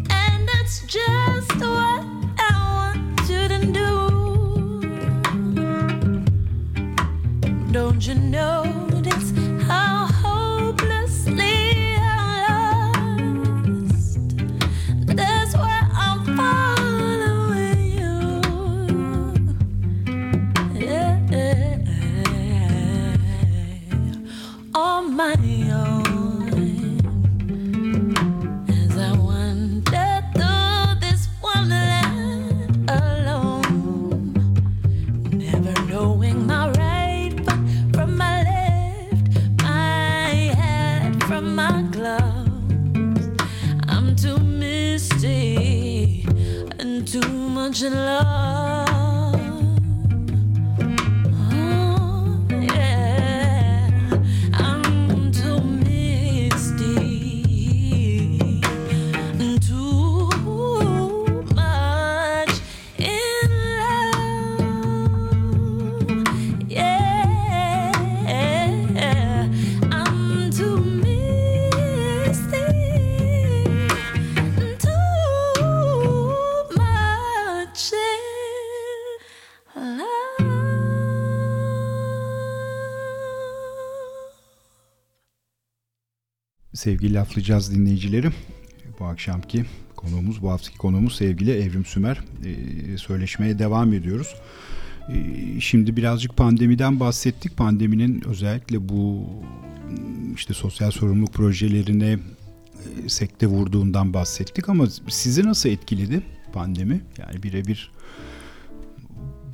[0.09, 2.05] And that's just what
[2.39, 3.89] I want you to do.
[7.71, 8.76] Don't you notice
[47.79, 48.36] virgin love.
[86.87, 88.33] Sevgili laflayacağız dinleyicilerim.
[88.99, 89.65] Bu akşamki
[89.95, 92.21] konuğumuz, bu haftaki konuğumuz sevgili Evrim Sümer.
[92.45, 94.35] Ee, söyleşmeye devam ediyoruz.
[95.09, 97.57] Ee, şimdi birazcık pandemiden bahsettik.
[97.57, 99.29] Pandeminin özellikle bu
[100.35, 102.19] işte sosyal sorumluluk projelerine
[103.05, 106.21] e, sekte vurduğundan bahsettik ama sizi nasıl etkiledi
[106.53, 107.01] pandemi?
[107.17, 107.91] Yani birebir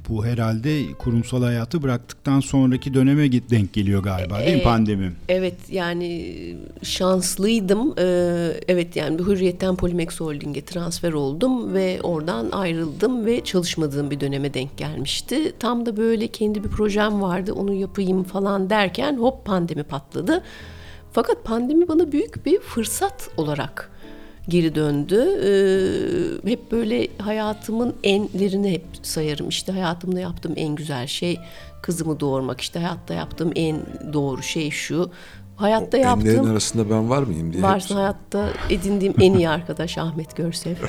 [0.10, 5.12] bu herhalde kurumsal hayatı bıraktıktan sonraki döneme denk geliyor galiba değil mi Ee, pandemi?
[5.30, 6.36] Evet yani
[6.84, 7.94] şanslıydım.
[8.00, 14.54] Ee, evet yani Hürriyet'ten Polimex Holding'e transfer oldum ve oradan ayrıldım ve çalışmadığım bir döneme
[14.54, 15.54] denk gelmişti.
[15.60, 20.44] Tam da böyle kendi bir projem vardı onu yapayım falan derken hop pandemi patladı.
[21.12, 23.90] Fakat pandemi bana büyük bir fırsat olarak
[24.50, 25.20] geri döndü.
[26.46, 29.50] Ee, hep böyle hayatımın enlerini hep sayarım.
[29.50, 31.40] İşte hayatımda yaptığım en güzel şey
[31.82, 32.62] kızımı doğurmak.
[32.62, 33.78] İşte hayatta yaptığım en
[34.14, 35.12] doğru şey şu.
[35.56, 37.64] Hayatta Enlerin yaptığım arasında ben var mıyım diye.
[37.64, 40.76] varsın hayatta edindiğim en iyi arkadaş Ahmet Görsev.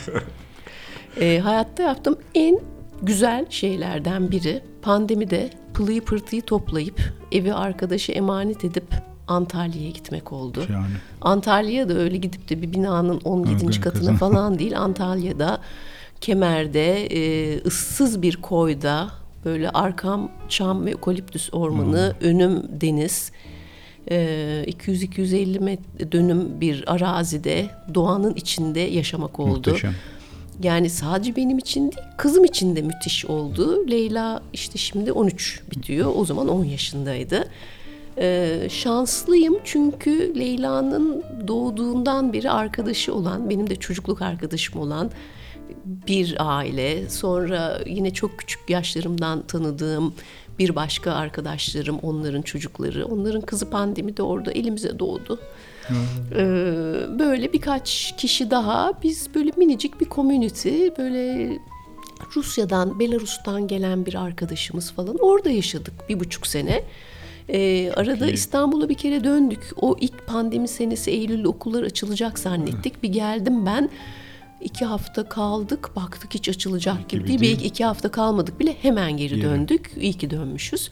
[1.21, 2.61] Ee, hayatta yaptığım en
[3.03, 7.01] güzel şeylerden biri pandemide pılıyı pırtıyı toplayıp
[7.33, 8.85] evi arkadaşı emanet edip
[9.29, 10.61] Antalya'ya gitmek oldu.
[10.73, 10.87] Yani.
[11.21, 13.65] Antalya'ya da öyle gidip de bir binanın 17.
[13.65, 14.17] Evet, katına kızım.
[14.17, 14.79] falan değil.
[14.81, 15.61] Antalya'da
[16.21, 19.11] Kemer'de e, ıssız bir koyda
[19.45, 23.33] böyle arkam çam ve ekoliptüs ormanı, önüm deniz.
[24.11, 24.17] E,
[24.69, 29.51] 200-250 met- dönüm bir arazide doğanın içinde yaşamak oldu.
[29.71, 29.95] Muhteşem.
[30.63, 33.91] Yani sadece benim için değil, kızım için de müthiş oldu.
[33.91, 36.13] Leyla işte şimdi 13 bitiyor.
[36.17, 37.49] O zaman 10 yaşındaydı.
[38.19, 45.11] Ee, şanslıyım çünkü Leyla'nın doğduğundan beri arkadaşı olan, benim de çocukluk arkadaşım olan
[45.85, 47.11] bir aile.
[47.11, 50.15] Sonra yine çok küçük yaşlarımdan tanıdığım
[50.59, 53.07] bir başka arkadaşlarım, onların çocukları.
[53.07, 55.41] Onların kızı pandemide orada elimize doğdu.
[56.33, 61.59] Ee, böyle birkaç kişi daha biz böyle minicik bir community böyle
[62.37, 66.85] Rusya'dan Belarus'tan gelen bir arkadaşımız falan orada yaşadık bir buçuk sene.
[67.49, 68.33] Ee, arada iyi.
[68.33, 69.71] İstanbul'a bir kere döndük.
[69.81, 73.03] O ilk pandemi senesi Eylül'de okullar açılacak zannettik.
[73.03, 73.91] Bir geldim ben.
[74.61, 75.91] iki hafta kaldık.
[75.97, 77.41] Baktık hiç açılacak gibi, Gibi değil.
[77.41, 77.53] değil.
[77.53, 79.43] Belki iki hafta kalmadık bile hemen geri Geri.
[79.43, 79.91] döndük.
[80.01, 80.91] İyi ki dönmüşüz.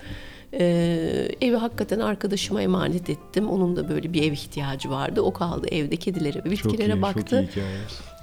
[0.55, 3.49] Ee, evi hakikaten arkadaşıma emanet ettim.
[3.49, 5.21] Onun da böyle bir ev ihtiyacı vardı.
[5.21, 7.21] O kaldı evde kedilere ve Çok bitkilere iyi, baktı.
[7.23, 7.67] çok iyi hikaye.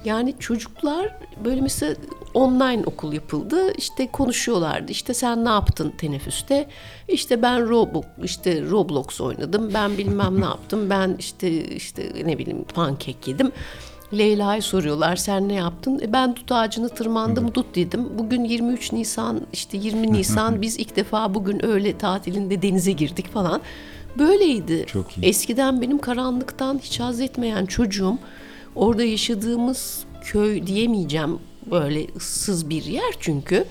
[0.06, 1.96] Yani çocuklar böyle mesela
[2.34, 3.74] online okul yapıldı.
[3.78, 4.92] İşte konuşuyorlardı.
[4.92, 6.68] İşte sen ne yaptın teneffüste?
[7.08, 9.72] İşte ben Roblox işte Roblox oynadım.
[9.74, 10.90] Ben bilmem ne yaptım.
[10.90, 13.52] Ben işte işte ne bileyim pankek yedim.
[14.18, 16.00] Leyla'yı soruyorlar sen ne yaptın?
[16.00, 18.10] E, ben dut ağacını tırmandım dut dedim.
[18.18, 23.62] Bugün 23 Nisan işte 20 Nisan biz ilk defa bugün öğle tatilinde denize girdik falan.
[24.18, 24.86] Böyleydi.
[24.88, 25.26] Çok iyi.
[25.26, 28.18] Eskiden benim karanlıktan hiç haz etmeyen çocuğum
[28.80, 31.40] orada yaşadığımız köy diyemeyeceğim
[31.72, 33.66] böyle ıssız bir yer çünkü.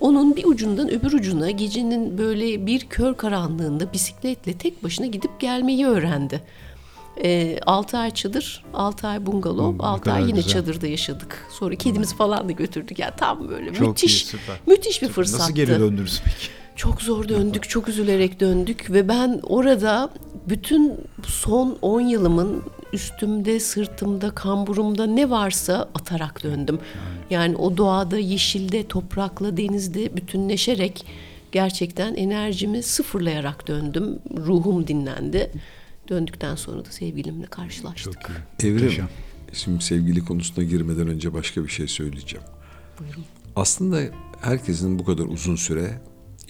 [0.00, 5.86] Onun bir ucundan öbür ucuna gecenin böyle bir kör karanlığında bisikletle tek başına gidip gelmeyi
[5.86, 6.40] öğrendi.
[7.66, 10.52] 6 ay çadır, 6 ay bungalov, ne 6 kadar ay yine güzel.
[10.52, 11.46] çadırda yaşadık.
[11.50, 12.98] Sonra kedimizi falan da götürdük.
[12.98, 14.56] Yani tam böyle Çok müthiş, iyi, süper.
[14.66, 15.42] müthiş bir fırsattı.
[15.42, 16.61] Nasıl geri döndünüz peki?
[16.76, 20.10] Çok zor döndük, çok üzülerek döndük ve ben orada
[20.48, 20.92] bütün
[21.26, 22.62] son 10 yılımın
[22.92, 26.78] üstümde, sırtımda, kamburumda ne varsa atarak döndüm.
[27.30, 31.06] Yani o doğada, yeşilde, toprakla, denizde bütünleşerek
[31.52, 34.18] gerçekten enerjimi sıfırlayarak döndüm.
[34.36, 35.50] Ruhum dinlendi.
[36.08, 38.20] Döndükten sonra da sevgilimle karşılaştık.
[38.20, 38.30] Çok
[38.64, 38.68] iyi.
[38.68, 39.04] Evrim,
[39.52, 42.46] şimdi sevgili konusuna girmeden önce başka bir şey söyleyeceğim.
[43.00, 43.24] Buyurun.
[43.56, 44.00] Aslında
[44.40, 46.00] herkesin bu kadar uzun süre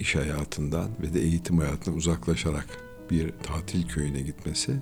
[0.03, 2.67] iş hayatından ve de eğitim hayatından uzaklaşarak
[3.11, 4.73] bir tatil köyüne gitmesi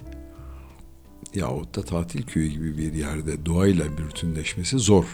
[1.34, 5.04] yahut da tatil köyü gibi bir yerde doğayla bir bütünleşmesi zor.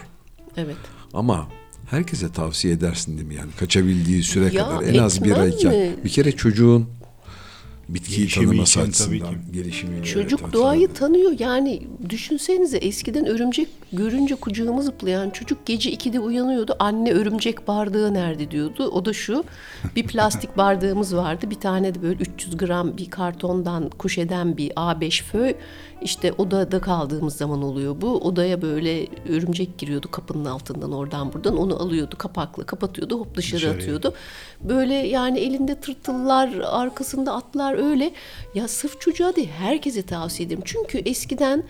[0.57, 0.75] Evet.
[1.13, 1.47] Ama
[1.89, 5.95] herkese tavsiye edersin değil mi yani kaçabildiği süre Ya, kadar en az bir mi?
[6.03, 6.85] bir kere çocuğun
[7.89, 9.51] bitkiyi Gelişimi tanıması için tabii açısından ki.
[9.53, 10.03] gelişimiyle.
[10.05, 16.75] Çocuk evet, doğayı tanıyor yani düşünsenize eskiden örümcek görünce kucağıma zıplayan çocuk gece 2'de uyanıyordu.
[16.79, 18.87] Anne örümcek bardağı nerede diyordu.
[18.87, 19.43] O da şu
[19.95, 24.69] bir plastik bardağımız vardı bir tane de böyle 300 gram bir kartondan kuş eden bir
[24.69, 25.53] A5 föy.
[26.01, 28.17] İşte odada kaldığımız zaman oluyor bu.
[28.17, 33.77] Odaya böyle örümcek giriyordu kapının altından oradan buradan onu alıyordu kapakla kapatıyordu hop dışarı Dışarıya.
[33.81, 34.13] atıyordu.
[34.61, 38.11] Böyle yani elinde tırtıllar, arkasında atlar öyle.
[38.55, 40.61] Ya sırf çocuğa değil herkese tavsiye ederim.
[40.65, 41.63] Çünkü eskiden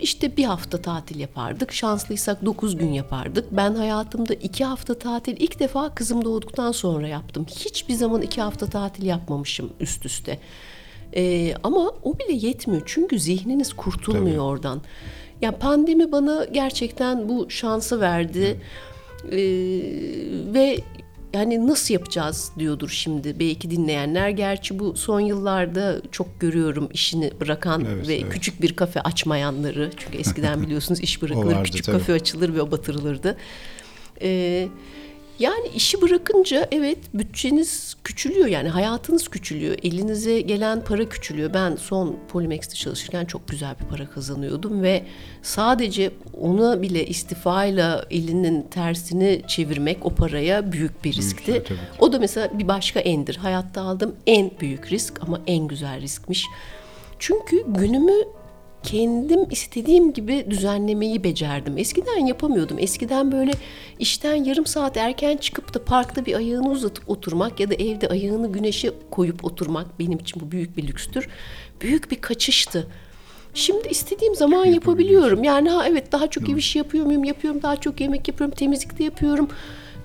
[0.00, 1.72] işte bir hafta tatil yapardık.
[1.72, 3.52] Şanslıysak 9 gün yapardık.
[3.52, 7.46] Ben hayatımda iki hafta tatil ilk defa kızım doğduktan sonra yaptım.
[7.50, 10.38] Hiçbir zaman iki hafta tatil yapmamışım üst üste.
[11.16, 12.82] Ee, ama o bile yetmiyor.
[12.86, 14.40] Çünkü zihniniz kurtulmuyor Tabii.
[14.40, 14.80] oradan.
[15.42, 18.60] Ya pandemi bana gerçekten bu şansı verdi.
[19.32, 19.38] Ee,
[20.54, 20.78] ve
[21.34, 24.28] yani nasıl yapacağız diyordur şimdi belki dinleyenler.
[24.28, 28.32] Gerçi bu son yıllarda çok görüyorum işini bırakan Evet, ve evet.
[28.32, 29.90] küçük bir kafe açmayanları.
[29.96, 31.98] Çünkü eskiden biliyorsunuz iş bırakılır, vardı, küçük tabii.
[31.98, 33.36] kafe açılır ve o batırılırdı.
[34.22, 34.68] Ee,
[35.38, 39.76] yani işi bırakınca evet bütçeniz küçülüyor yani hayatınız küçülüyor.
[39.82, 41.54] Elinize gelen para küçülüyor.
[41.54, 45.04] Ben son Polimex'te çalışırken çok güzel bir para kazanıyordum ve
[45.42, 46.10] sadece
[46.40, 51.52] ona bile istifayla elinin tersini çevirmek o paraya büyük bir riskti.
[51.52, 51.84] şey, tabii ki.
[51.98, 53.36] O da mesela bir başka endir.
[53.36, 56.46] Hayatta aldığım en büyük risk ama en güzel riskmiş.
[57.18, 58.24] Çünkü günümü
[58.82, 61.78] kendim istediğim gibi düzenlemeyi becerdim.
[61.78, 62.78] Eskiden yapamıyordum.
[62.78, 63.52] Eskiden böyle
[63.98, 68.52] işten yarım saat erken çıkıp da parkta bir ayağını uzatıp oturmak ya da evde ayağını
[68.52, 71.28] güneşe koyup oturmak benim için bu büyük bir lükstür.
[71.80, 72.86] Büyük bir kaçıştı.
[73.54, 75.44] Şimdi istediğim zaman yapabiliyorum.
[75.44, 77.24] Yani ha evet daha çok ev işi yapıyor muyum?
[77.24, 77.62] Yapıyorum.
[77.62, 78.54] Daha çok yemek yapıyorum.
[78.56, 79.48] Temizlik de yapıyorum.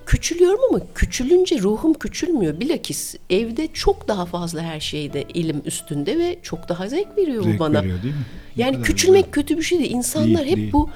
[0.06, 2.60] Küçülüyorum ama küçülünce ruhum küçülmüyor.
[2.60, 7.48] Bilakis evde çok daha fazla her şeyde elim üstünde ve çok daha zevk veriyor bu
[7.48, 7.82] Zevk bana.
[7.82, 8.20] veriyor değil mi?
[8.56, 9.90] Ne Yani küçülmek kötü bir şey değil.
[9.90, 10.72] İnsanlar Değil, hep değil.
[10.72, 10.90] bu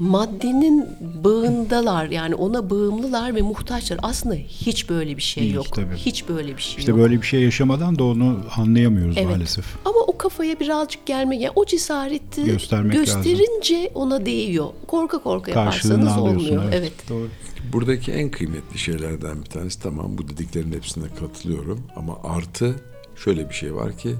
[0.00, 0.86] maddenin
[1.24, 2.06] bağındalar.
[2.06, 3.98] Yani ona bağımlılar ve muhtaçlar.
[4.02, 5.72] Aslında hiç böyle bir şey Değil, yok.
[5.72, 5.96] tabii.
[5.96, 7.00] Hiç böyle bir şey İşte yok.
[7.00, 9.28] böyle bir şey yaşamadan da onu anlayamıyoruz Evet.
[9.30, 9.64] maalesef.
[9.84, 13.22] Ama o kafaya birazcık gelmek, yani o cesareti Göstermek lazım.
[13.22, 14.66] gösterince ona değiyor.
[14.86, 16.62] Korka korka Karşılığını yaparsanız olmuyor.
[16.64, 16.74] Evet.
[16.74, 16.92] Evet.
[17.08, 17.28] Doğru.
[17.72, 22.76] Buradaki en kıymetli şeylerden bir tanesi tamam bu dediklerin hepsine katılıyorum ama artı
[23.16, 24.14] şöyle bir şey var ki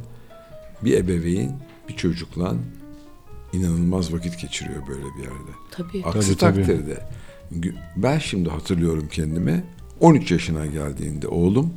[0.85, 1.53] bir ebeveyn
[1.89, 2.55] bir çocukla
[3.55, 5.51] inanılmaz vakit geçiriyor böyle bir yerde.
[5.71, 6.05] Tabii.
[6.05, 6.67] Aksi Tabii, tabii.
[6.67, 7.07] takdirde
[7.53, 9.65] gü- ben şimdi hatırlıyorum kendimi
[10.01, 11.73] 13 yaşına geldiğinde oğlum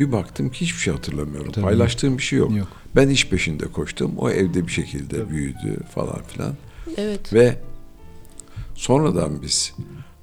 [0.00, 1.52] bir baktım ki hiçbir şey hatırlamıyorum.
[1.52, 1.64] Tabii.
[1.64, 2.56] Paylaştığım bir şey yok.
[2.56, 2.68] Yok.
[2.96, 4.12] Ben iş peşinde koştum.
[4.18, 6.54] O evde bir şekilde büyüdü falan filan.
[6.96, 7.32] Evet.
[7.34, 7.58] Ve
[8.74, 9.74] sonradan biz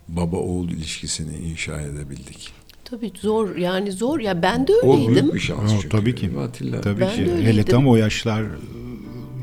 [0.08, 2.52] baba oğul ilişkisini inşa edebildik.
[2.86, 5.16] Tabii zor yani zor ya ben de O öyleydim.
[5.16, 5.90] büyük bir şans Ha, çünkü.
[5.98, 6.32] tabii ki.
[6.40, 6.82] Atilla.
[6.82, 7.26] Tabii Ben ki.
[7.26, 8.44] de Hele tam o yaşlar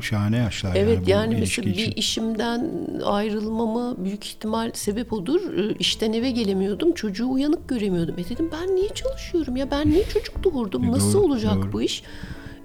[0.05, 1.83] şahane yaşlar Evet yani, yani mesela için.
[1.91, 2.69] bir işimden
[3.05, 5.41] ayrılmama büyük ihtimal sebep odur.
[5.53, 6.93] Ee, İşten eve gelemiyordum.
[6.93, 8.15] Çocuğu uyanık göremiyordum.
[8.19, 9.71] E dedim ben niye çalışıyorum ya?
[9.71, 10.83] Ben niye çocuk doğurdum?
[10.83, 11.71] E, Nasıl doğru, olacak doğru.
[11.73, 12.03] bu iş?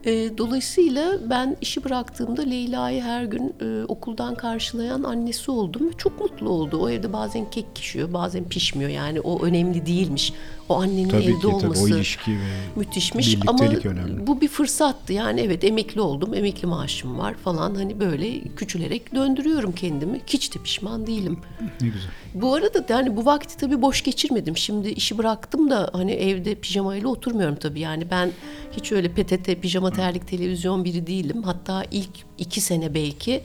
[0.05, 6.21] Ee, dolayısıyla ben işi bıraktığımda Leyla'yı her gün e, okuldan karşılayan annesi oldum ve çok
[6.21, 6.77] mutlu oldu.
[6.83, 8.91] O evde bazen kek pişiyor, bazen pişmiyor.
[8.91, 10.33] Yani o önemli değilmiş.
[10.71, 12.37] O annenin Tabii evde ki tabii olması o ilişki ve
[12.77, 14.27] müthişmiş ama önemli.
[14.27, 15.13] bu bir fırsattı.
[15.13, 17.75] Yani evet emekli oldum, emekli maaşım var falan.
[17.75, 20.21] Hani böyle küçülerek döndürüyorum kendimi.
[20.27, 21.39] Hiç de pişman değilim.
[21.61, 22.11] ne güzel.
[22.35, 24.57] Bu arada da hani bu vakti tabii boş geçirmedim.
[24.57, 27.81] Şimdi işi bıraktım da hani evde pijamayla oturmuyorum tabii.
[27.81, 28.31] Yani ben
[28.73, 31.43] hiç öyle PTT, pijama terlik, televizyon biri değilim.
[31.43, 33.43] Hatta ilk iki sene belki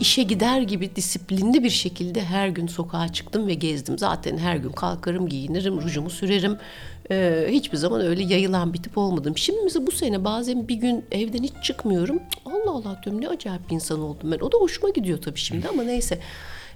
[0.00, 3.98] işe gider gibi disiplinli bir şekilde her gün sokağa çıktım ve gezdim.
[3.98, 6.58] Zaten her gün kalkarım, giyinirim, rujumu sürerim.
[7.10, 9.38] Ee, hiçbir zaman öyle yayılan bir tip olmadım.
[9.38, 12.22] Şimdi mesela bu sene bazen bir gün evden hiç çıkmıyorum.
[12.46, 14.38] Allah Allah diyorum ne acayip bir insan oldum ben.
[14.38, 16.18] O da hoşuma gidiyor tabii şimdi ama neyse.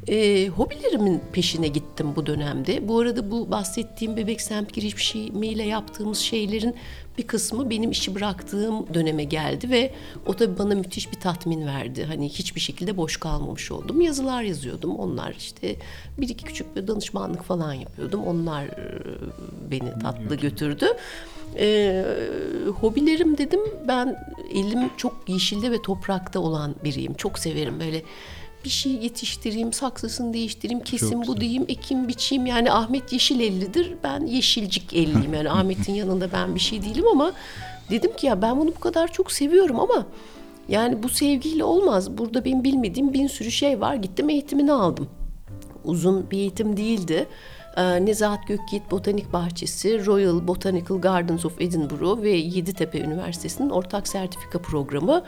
[0.08, 2.88] Ee, hobilerimin peşine gittim bu dönemde.
[2.88, 6.74] Bu arada bu bahsettiğim bebek semt girişimiyle yaptığımız şeylerin
[7.18, 9.94] bir kısmı benim işi bıraktığım döneme geldi ve
[10.26, 12.04] o da bana müthiş bir tatmin verdi.
[12.04, 14.00] Hani hiçbir şekilde boş kalmamış oldum.
[14.00, 14.96] Yazılar yazıyordum.
[14.96, 15.76] Onlar işte
[16.18, 18.24] bir iki küçük bir danışmanlık falan yapıyordum.
[18.24, 19.00] Onlar e,
[19.70, 20.86] beni tatlı götürdü.
[21.58, 22.04] Ee,
[22.80, 24.16] hobilerim dedim ben
[24.54, 27.14] elim çok yeşilde ve toprakta olan biriyim.
[27.14, 28.02] Çok severim böyle
[28.64, 32.46] bir şey yetiştireyim, saksısını değiştireyim, kesim bu diyeyim, ekim biçeyim.
[32.46, 35.34] Yani Ahmet yeşil ellidir, ben yeşilcik elliyim.
[35.34, 37.32] Yani Ahmet'in yanında ben bir şey değilim ama
[37.90, 40.06] dedim ki ya ben bunu bu kadar çok seviyorum ama
[40.68, 42.18] yani bu sevgiyle olmaz.
[42.18, 43.94] Burada benim bilmediğim bin sürü şey var.
[43.94, 45.08] Gittim eğitimini aldım
[45.84, 47.26] uzun bir eğitim değildi.
[47.76, 54.58] e, Nezahat Gökyiğit Botanik Bahçesi, Royal Botanical Gardens of Edinburgh ve Yeditepe Üniversitesi'nin ortak sertifika
[54.58, 55.24] programı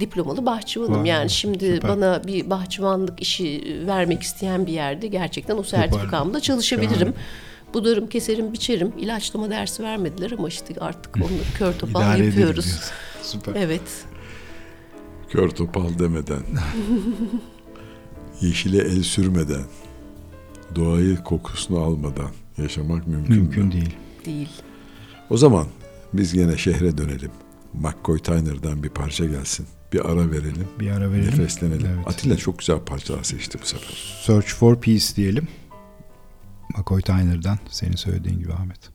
[0.00, 1.00] diplomalı bahçıvanım.
[1.00, 1.90] Vay, yani şimdi süper.
[1.90, 6.98] bana bir bahçıvanlık işi vermek isteyen bir yerde gerçekten o sertifikamla çalışabilirim.
[6.98, 7.14] Şahane.
[7.74, 8.92] Budarım, keserim, biçerim.
[8.98, 11.24] İlaçlama dersi vermediler ama işte artık onu
[11.58, 12.80] kör topal yapıyoruz.
[13.22, 13.54] Süper.
[13.56, 14.04] Evet.
[15.28, 16.42] Kör topal demeden,
[18.40, 19.64] yeşile el sürmeden,
[20.74, 23.72] doğayı kokusunu almadan yaşamak mümkün, Mümkün mü?
[23.72, 23.94] değil.
[24.24, 24.48] Değil.
[25.30, 25.66] O zaman
[26.12, 27.30] biz yine şehre dönelim.
[27.74, 29.66] McCoy Tyner'dan bir parça gelsin.
[29.94, 30.68] Bir ara verelim.
[30.80, 31.30] Bir ara verelim.
[31.30, 31.86] Nefeslenelim.
[31.96, 32.08] Evet.
[32.08, 34.18] Atilla çok güzel parçalar seçti bu sefer.
[34.22, 35.48] Search for Peace diyelim.
[36.76, 38.90] McCoy Tyner'dan senin söylediğin gibi Ahmet.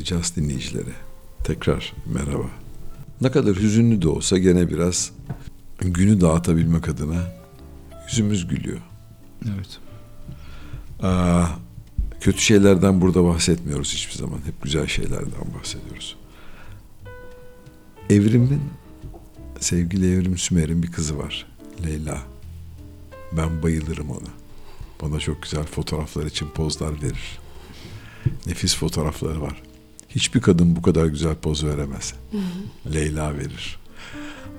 [0.00, 0.92] Laflayacağız dinleyicilere.
[1.44, 2.50] Tekrar merhaba.
[3.20, 5.12] Ne kadar hüzünlü de olsa gene biraz
[5.80, 7.32] günü dağıtabilmek adına
[8.08, 8.80] yüzümüz gülüyor.
[9.44, 9.78] Evet.
[11.02, 11.46] Aa,
[12.20, 14.38] kötü şeylerden burada bahsetmiyoruz hiçbir zaman.
[14.44, 16.16] Hep güzel şeylerden bahsediyoruz.
[18.10, 18.62] Evrim'in,
[19.60, 21.46] sevgili Evrim Sümer'in bir kızı var.
[21.86, 22.18] Leyla.
[23.32, 24.30] Ben bayılırım ona.
[25.02, 27.38] Bana çok güzel fotoğraflar için pozlar verir.
[28.46, 29.69] Nefis fotoğrafları var.
[30.10, 32.14] Hiçbir kadın bu kadar güzel poz veremez.
[32.94, 33.78] Leyla verir.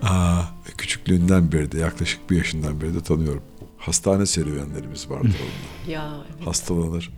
[0.02, 0.41] Aa,
[0.78, 3.44] küçüklüğünden beri de yaklaşık bir yaşından beri de tanıyorum.
[3.78, 5.94] Hastane serüvenlerimiz vardır onunla.
[5.94, 6.48] Ya evet.
[6.48, 7.10] Hastalanır.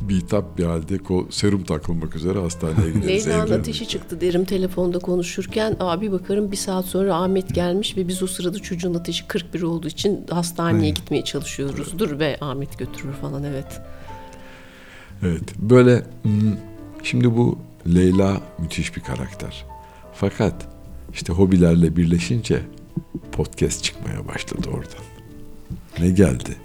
[0.00, 0.98] Bitap bir halde
[1.30, 3.26] serum takılmak üzere hastaneye gideriz.
[3.26, 5.76] Leyla'nın ateşi çıktı derim telefonda konuşurken.
[5.80, 9.88] Abi bakarım bir saat sonra Ahmet gelmiş ve biz o sırada çocuğun ateşi 41 olduğu
[9.88, 10.96] için hastaneye Evet.
[10.96, 11.98] gitmeye çalışıyoruz.
[11.98, 13.80] Dur ve Ahmet götürür falan evet.
[15.22, 15.58] Evet.
[15.58, 16.52] Böyle hmm,
[17.02, 17.58] şimdi bu
[17.94, 19.64] Leyla müthiş bir karakter.
[20.14, 20.54] Fakat
[21.12, 22.62] işte hobilerle birleşince
[23.32, 25.04] podcast çıkmaya başladı oradan.
[25.98, 26.56] Ne geldi?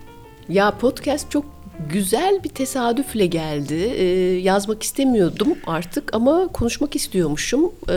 [0.50, 1.46] Ya podcast çok
[1.90, 3.74] güzel bir tesadüfle geldi.
[3.74, 4.04] Ee,
[4.40, 7.72] yazmak istemiyordum artık ama konuşmak istiyormuşum.
[7.90, 7.94] Ee,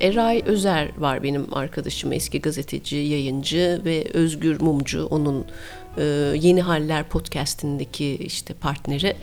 [0.00, 5.44] Eray Özer var benim arkadaşım, eski gazeteci, yayıncı ve Özgür Mumcu onun
[5.98, 6.02] e,
[6.40, 9.16] Yeni Haller podcastindeki işte partneri.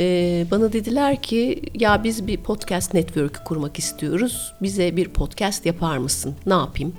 [0.00, 4.52] Ee, bana dediler ki ya biz bir podcast network'ü kurmak istiyoruz.
[4.62, 6.34] Bize bir podcast yapar mısın?
[6.46, 6.92] Ne yapayım?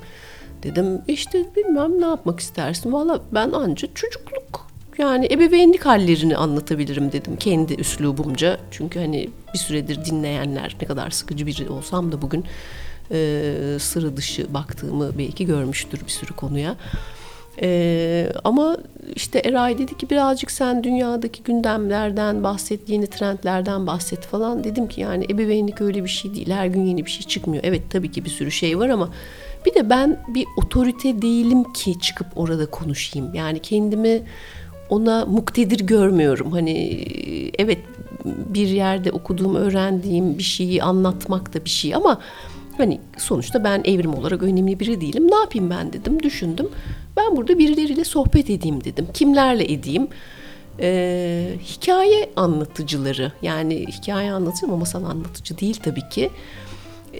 [0.63, 2.93] Dedim işte bilmem ne yapmak istersin.
[2.93, 4.67] Valla ben anca çocukluk
[4.97, 8.57] yani ebeveynlik hallerini anlatabilirim dedim kendi üslubumca.
[8.71, 12.45] Çünkü hani bir süredir dinleyenler ne kadar sıkıcı biri olsam da bugün
[13.11, 16.75] e, sıra dışı baktığımı belki görmüştür bir sürü konuya.
[17.61, 18.77] E, ama
[19.15, 24.63] işte Eray dedi ki birazcık sen dünyadaki gündemlerden bahset, yeni trendlerden bahset falan.
[24.63, 26.49] Dedim ki yani ebeveynlik öyle bir şey değil.
[26.49, 27.63] Her gün yeni bir şey çıkmıyor.
[27.63, 29.09] Evet tabii ki bir sürü şey var ama
[29.65, 33.33] bir de ben bir otorite değilim ki çıkıp orada konuşayım.
[33.33, 34.21] Yani kendimi
[34.89, 36.51] ona muktedir görmüyorum.
[36.51, 37.05] Hani
[37.59, 37.79] evet
[38.25, 42.19] bir yerde okuduğum, öğrendiğim bir şeyi anlatmak da bir şey ama
[42.77, 45.27] hani sonuçta ben evrim olarak önemli biri değilim.
[45.31, 46.69] Ne yapayım ben dedim, düşündüm.
[47.17, 49.07] Ben burada birileriyle sohbet edeyim dedim.
[49.13, 50.07] Kimlerle edeyim?
[50.79, 56.29] Ee, hikaye anlatıcıları yani hikaye anlatıcı ama masal anlatıcı değil tabii ki.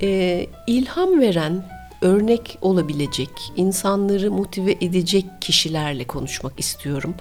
[0.01, 1.65] Ee, ilham veren,
[2.01, 7.15] örnek olabilecek, insanları motive edecek kişilerle konuşmak istiyorum.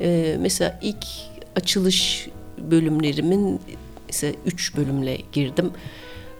[0.00, 1.06] Ee, mesela ilk
[1.56, 2.28] açılış
[2.58, 3.60] bölümlerimin
[4.06, 5.70] mesela üç bölümle girdim.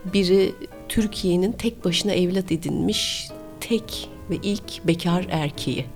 [0.04, 0.54] Biri
[0.88, 3.28] Türkiye'nin tek başına evlat edinmiş
[3.60, 5.86] tek ve ilk bekar erkeği.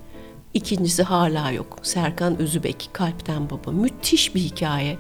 [0.55, 1.79] İkincisi hala yok.
[1.83, 3.71] Serkan Özübek, Kalpten Baba.
[3.73, 4.97] Müthiş bir hikaye.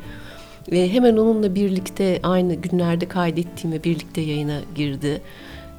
[0.73, 5.23] Ve hemen onunla birlikte aynı günlerde kaydettiğim ve birlikte yayına girdi.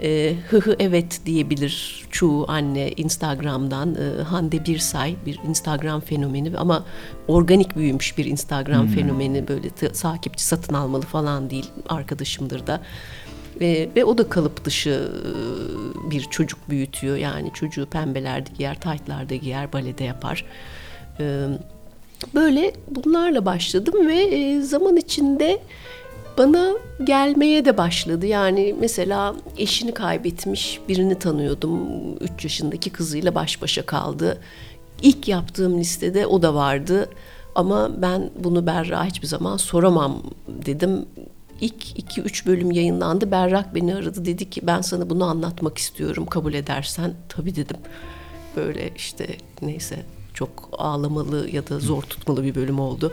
[0.02, 6.86] Ee, hı hı evet diyebilir çoğu anne Instagram'dan Ee, Hande Birsay bir Instagram fenomeni ama
[7.28, 12.82] organik büyümüş bir Instagram fenomeni böyle takipçi satın almalı falan değil arkadaşımdır da
[13.62, 15.12] Ee, ve o da kalıp dışı
[16.06, 20.46] e, bir çocuk büyütüyor yani çocuğu pembelerde giyer taytlarda giyer balede yapar
[21.20, 21.48] Ee,
[22.36, 25.60] böyle bunlarla başladım ve e, zaman içinde
[26.38, 26.74] bana
[27.04, 28.26] gelmeye de başladı.
[28.26, 31.80] Yani mesela eşini kaybetmiş birini tanıyordum.
[32.38, 34.42] 3 yaşındaki kızıyla baş başa kaldı.
[35.02, 37.10] İlk yaptığım listede o da vardı.
[37.56, 41.06] Ama ben bunu Berra hiçbir zaman soramam dedim.
[41.62, 43.32] İlk 2-3 bölüm yayınlandı.
[43.32, 44.26] Berrak beni aradı.
[44.26, 47.14] Dedi ki ben sana bunu anlatmak istiyorum kabul edersen.
[47.30, 47.78] Tabii dedim.
[48.56, 49.28] Böyle işte
[49.62, 53.12] neyse çok ağlamalı ya da zor tutmalı bir bölüm oldu.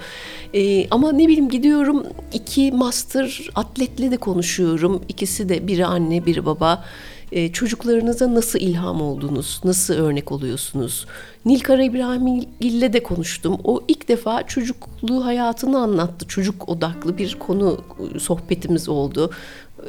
[0.54, 5.02] Ee, ama ne bileyim gidiyorum iki master atletle de konuşuyorum.
[5.08, 6.84] İkisi de biri anne biri baba.
[7.32, 9.60] Ee, çocuklarınıza nasıl ilham oldunuz?
[9.64, 11.06] Nasıl örnek oluyorsunuz?
[11.44, 13.58] Nilkara İbrahimgil'le de konuştum.
[13.64, 16.28] O ilk defa çocukluğu hayatını anlattı.
[16.28, 17.80] Çocuk odaklı bir konu
[18.18, 19.30] sohbetimiz oldu.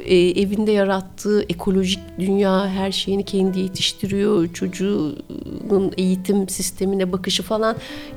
[0.05, 4.53] Ee, evinde yarattığı ekolojik dünya her şeyini kendi yetiştiriyor.
[4.53, 7.75] Çocuğun eğitim sistemine bakışı falan.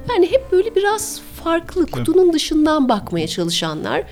[0.08, 4.04] Yani hep böyle biraz farklı kutunun dışından bakmaya çalışanlar.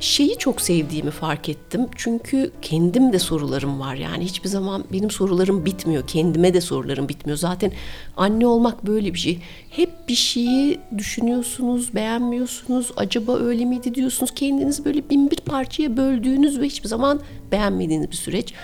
[0.00, 1.86] Şeyi çok sevdiğimi fark ettim.
[1.96, 3.94] Çünkü kendim de sorularım var.
[3.94, 6.06] Yani hiçbir zaman benim sorularım bitmiyor.
[6.06, 7.38] Kendime de sorularım bitmiyor.
[7.38, 7.72] Zaten
[8.16, 9.38] anne olmak böyle bir şey.
[9.70, 12.92] Hep bir şeyi düşünüyorsunuz, beğenmiyorsunuz.
[12.96, 14.34] Acaba öyle miydi diyorsunuz.
[14.34, 17.20] Kendinizi böyle bin bir parçaya böldüğünüz ve hiçbir zaman
[17.52, 18.54] beğenmediğiniz bir süreç.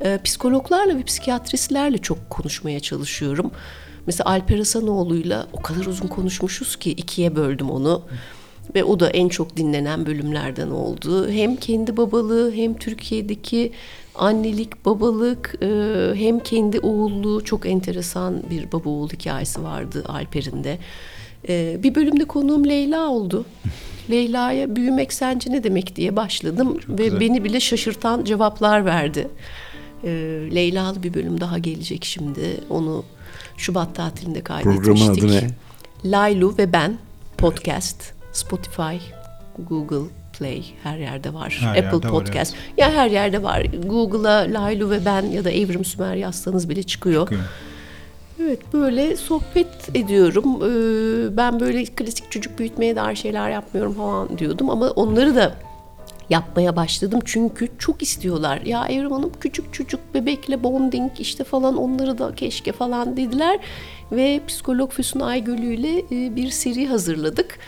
[0.00, 3.50] Ee, psikologlarla ve psikiyatristlerle çok konuşmaya çalışıyorum.
[4.06, 8.02] Mesela Alper Hasanoğlu'yla o kadar uzun konuşmuşuz ki ikiye böldüm onu.
[8.74, 11.30] Ve o da en çok dinlenen bölümlerden oldu.
[11.30, 13.72] Hem kendi babalığı hem Türkiye'deki
[14.14, 15.68] annelik, babalık e,
[16.14, 20.78] hem kendi oğulluğu çok enteresan bir baba oğul hikayesi vardı Alper'in de.
[21.48, 23.46] E, bir bölümde konuğum Leyla oldu.
[24.10, 27.20] Leyla'ya büyümek sence ne demek diye başladım ve güzel.
[27.20, 29.28] beni bile şaşırtan cevaplar verdi.
[30.04, 30.10] E,
[30.54, 32.60] Leyla'lı bir bölüm daha gelecek şimdi.
[32.70, 33.04] Onu
[33.56, 34.84] Şubat tatilinde kaydetmiştik.
[34.84, 35.50] Programın adı ne?
[36.04, 36.98] Laylu ve ben
[37.38, 38.96] podcast, Spotify,
[39.58, 40.08] Google
[40.38, 41.58] Play her yerde var.
[41.60, 42.54] Her Apple yerde var, Podcast.
[42.76, 43.66] Ya her yerde var.
[43.86, 47.22] Google'a Laylu ve ben ya da Evrim Sümer yazsanız bile çıkıyor.
[47.22, 47.42] Çıkıyor.
[48.42, 50.44] Evet böyle sohbet ediyorum.
[50.44, 55.54] Ee, ben böyle klasik çocuk büyütmeye dair şeyler yapmıyorum falan diyordum ama onları da
[56.30, 58.60] yapmaya başladım çünkü çok istiyorlar.
[58.60, 63.58] Ya Evrim Hanım küçük çocuk bebekle bonding işte falan onları da keşke falan dediler
[64.12, 67.58] ve psikolog Füsun Aygölü ile e, bir seri hazırladık.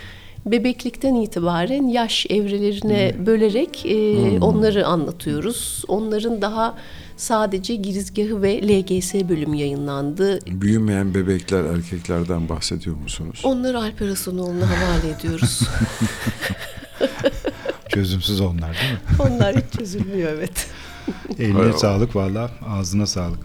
[0.47, 5.85] Bebeklikten itibaren yaş evrelerine bölerek e, onları anlatıyoruz.
[5.89, 6.78] Onların daha
[7.16, 10.39] sadece girizgahı ve LGS bölüm yayınlandı.
[10.47, 13.40] Büyümeyen bebekler erkeklerden bahsediyor musunuz?
[13.44, 15.60] Onları Alper Hasanoğlu'na havale ediyoruz.
[17.89, 18.98] Çözümsüz onlar değil mi?
[19.18, 20.66] Onlar hiç çözülmüyor evet.
[21.39, 23.39] Eline sağlık valla ağzına sağlık.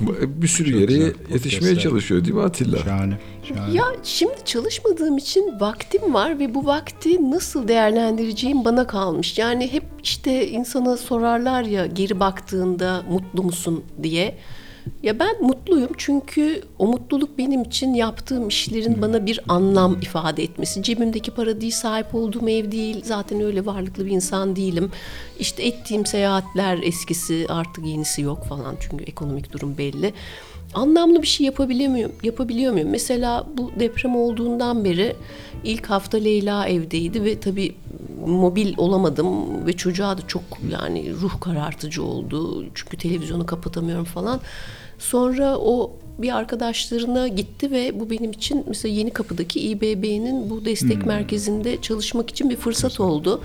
[0.00, 1.82] Bu- e, Bir sürü Çok yere güzel yetişmeye podcastler.
[1.82, 2.78] çalışıyor değil mi Atilla?
[2.78, 3.18] Şahane.
[3.54, 3.76] Şahane.
[3.76, 9.38] Ya şimdi çalışmadığım için vaktim var ve bu vakti nasıl değerlendireceğim bana kalmış.
[9.38, 14.34] Yani hep işte insana sorarlar ya geri baktığında mutlu musun diye.
[15.02, 20.82] Ya ben mutluyum çünkü o mutluluk benim için yaptığım işlerin bana bir anlam ifade etmesi.
[20.82, 23.00] Cebimdeki para değil, sahip olduğum ev değil.
[23.04, 24.90] Zaten öyle varlıklı bir insan değilim.
[25.38, 30.12] İşte ettiğim seyahatler eskisi artık yenisi yok falan çünkü ekonomik durum belli
[30.74, 32.12] anlamlı bir şey yapabiliyor muyum?
[32.22, 32.88] Yapabiliyor muyum?
[32.90, 35.16] Mesela bu deprem olduğundan beri
[35.64, 37.74] ilk hafta Leyla evdeydi ve tabii
[38.26, 40.42] mobil olamadım ve çocuğa da çok
[40.72, 42.64] yani ruh karartıcı oldu.
[42.74, 44.40] Çünkü televizyonu kapatamıyorum falan.
[44.98, 51.06] Sonra o bir arkadaşlarına gitti ve bu benim için mesela Yeni Kapı'daki İBB'nin bu destek
[51.06, 53.40] merkezinde çalışmak için bir fırsat oldu.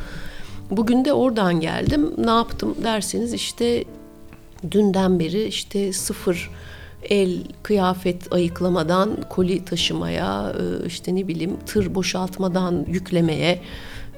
[0.72, 2.12] Bugün de oradan geldim.
[2.18, 3.84] Ne yaptım derseniz işte
[4.72, 6.50] dünden beri işte sıfır
[7.10, 13.62] el kıyafet ayıklamadan koli taşımaya e, işte ne bileyim tır boşaltmadan yüklemeye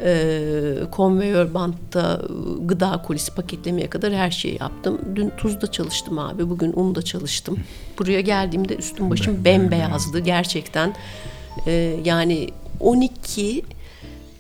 [0.04, 5.02] e, konveyör bantta e, gıda kolisi paketlemeye kadar her şeyi yaptım.
[5.16, 6.50] Dün tuzda çalıştım abi.
[6.50, 7.58] Bugün unda çalıştım.
[8.00, 10.96] Buraya geldiğimde üstüm başım bembeyazdı gerçekten.
[12.04, 12.50] Yani
[12.80, 13.66] 12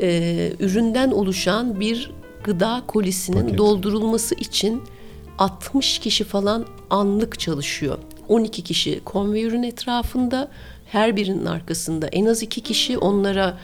[0.01, 2.11] e, üründen oluşan bir
[2.43, 3.57] gıda kolisinin Paket.
[3.57, 4.83] doldurulması için
[5.37, 7.97] 60 kişi falan anlık çalışıyor.
[8.29, 10.47] 12 kişi konveyörün etrafında,
[10.85, 13.57] her birinin arkasında en az iki kişi onlara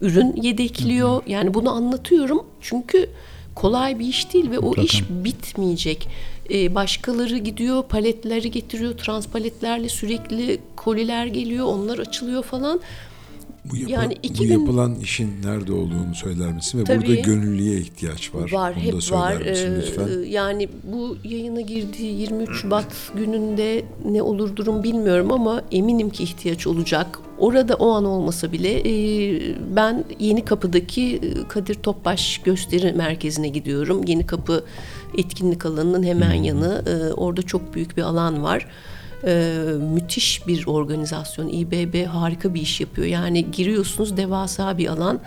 [0.00, 1.22] ürün yedekliyor.
[1.26, 3.10] Yani bunu anlatıyorum çünkü
[3.54, 6.08] kolay bir iş değil ve o iş bitmeyecek.
[6.50, 12.80] Ee, başkaları gidiyor, paletleri getiriyor, transpaletlerle sürekli koliler geliyor, onlar açılıyor falan.
[13.70, 16.78] Bu, yapı- Yani iki bu gün- yapılan işin nerede olduğunu söyler misin?
[16.78, 16.98] Ve Tabii.
[17.06, 18.52] burada gönüllüye ihtiyaç var.
[18.52, 19.36] Var, Onu da söyler var.
[19.50, 20.08] misin Ee, lütfen?
[20.28, 22.86] yani bu yayına girdiği 23 Şubat
[23.16, 27.18] gününde ne olur durum bilmiyorum ama eminim ki ihtiyaç olacak.
[27.38, 28.92] Orada o an olmasa bile e,
[29.76, 34.04] ben Yeni Kapı'daki e, Kadir Topbaş gösteri merkezine gidiyorum.
[34.06, 34.64] Yeni Kapı
[35.18, 36.82] etkinlik alanının hemen yanı.
[36.88, 38.68] E, orada çok büyük bir alan var.
[39.26, 39.64] Ee,
[39.94, 41.48] müthiş bir organizasyon.
[41.48, 43.06] İBB harika bir iş yapıyor.
[43.06, 45.20] Yani giriyorsunuz devasa bir alan.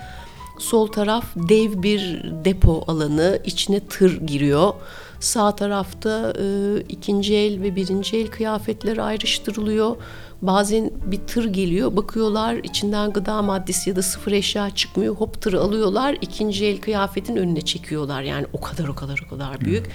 [0.60, 3.40] Sol taraf dev bir depo alanı.
[3.46, 4.74] içine tır giriyor.
[5.20, 6.46] Sağ tarafta e,
[6.90, 9.96] ikinci el ve birinci el kıyafetler ayrıştırılıyor.
[10.42, 11.96] Bazen bir tır geliyor.
[11.96, 15.16] Bakıyorlar içinden gıda maddesi ya da sıfır eşya çıkmıyor.
[15.16, 16.18] Hop tırı alıyorlar.
[16.22, 18.22] ikinci el kıyafetin önüne çekiyorlar.
[18.22, 19.90] Yani o kadar o kadar o kadar büyük.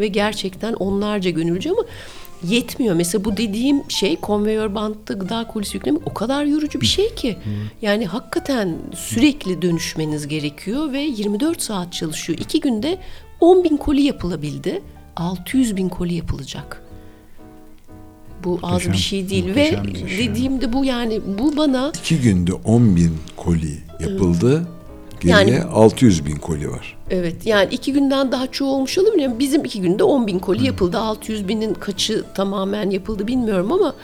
[0.00, 1.84] Ve gerçekten onlarca gönüllücü ama
[2.44, 2.94] yetmiyor.
[2.94, 7.36] Mesela bu dediğim şey konveyör bantta gıda kolisi yüklemek o kadar yorucu bir şey ki.
[7.82, 12.38] Yani hakikaten sürekli dönüşmeniz gerekiyor ve 24 saat çalışıyor.
[12.38, 12.98] İki günde
[13.40, 14.82] 10 bin koli yapılabildi.
[15.16, 16.82] 600 bin koli yapılacak.
[18.44, 19.94] Bu az Muhteşem, bir şey değil ve yani.
[20.18, 24.68] dediğimde bu yani bu bana İki günde 10 bin koli yapıldı.
[25.20, 26.96] Geriye Yani- 600 bin koli var.
[27.10, 29.30] Evet yani iki günden daha çoğu olmuş olabilir.
[29.38, 30.98] Bizim iki günde 10 bin koli yapıldı.
[30.98, 33.94] 600 binin kaçı tamamen yapıldı bilmiyorum ama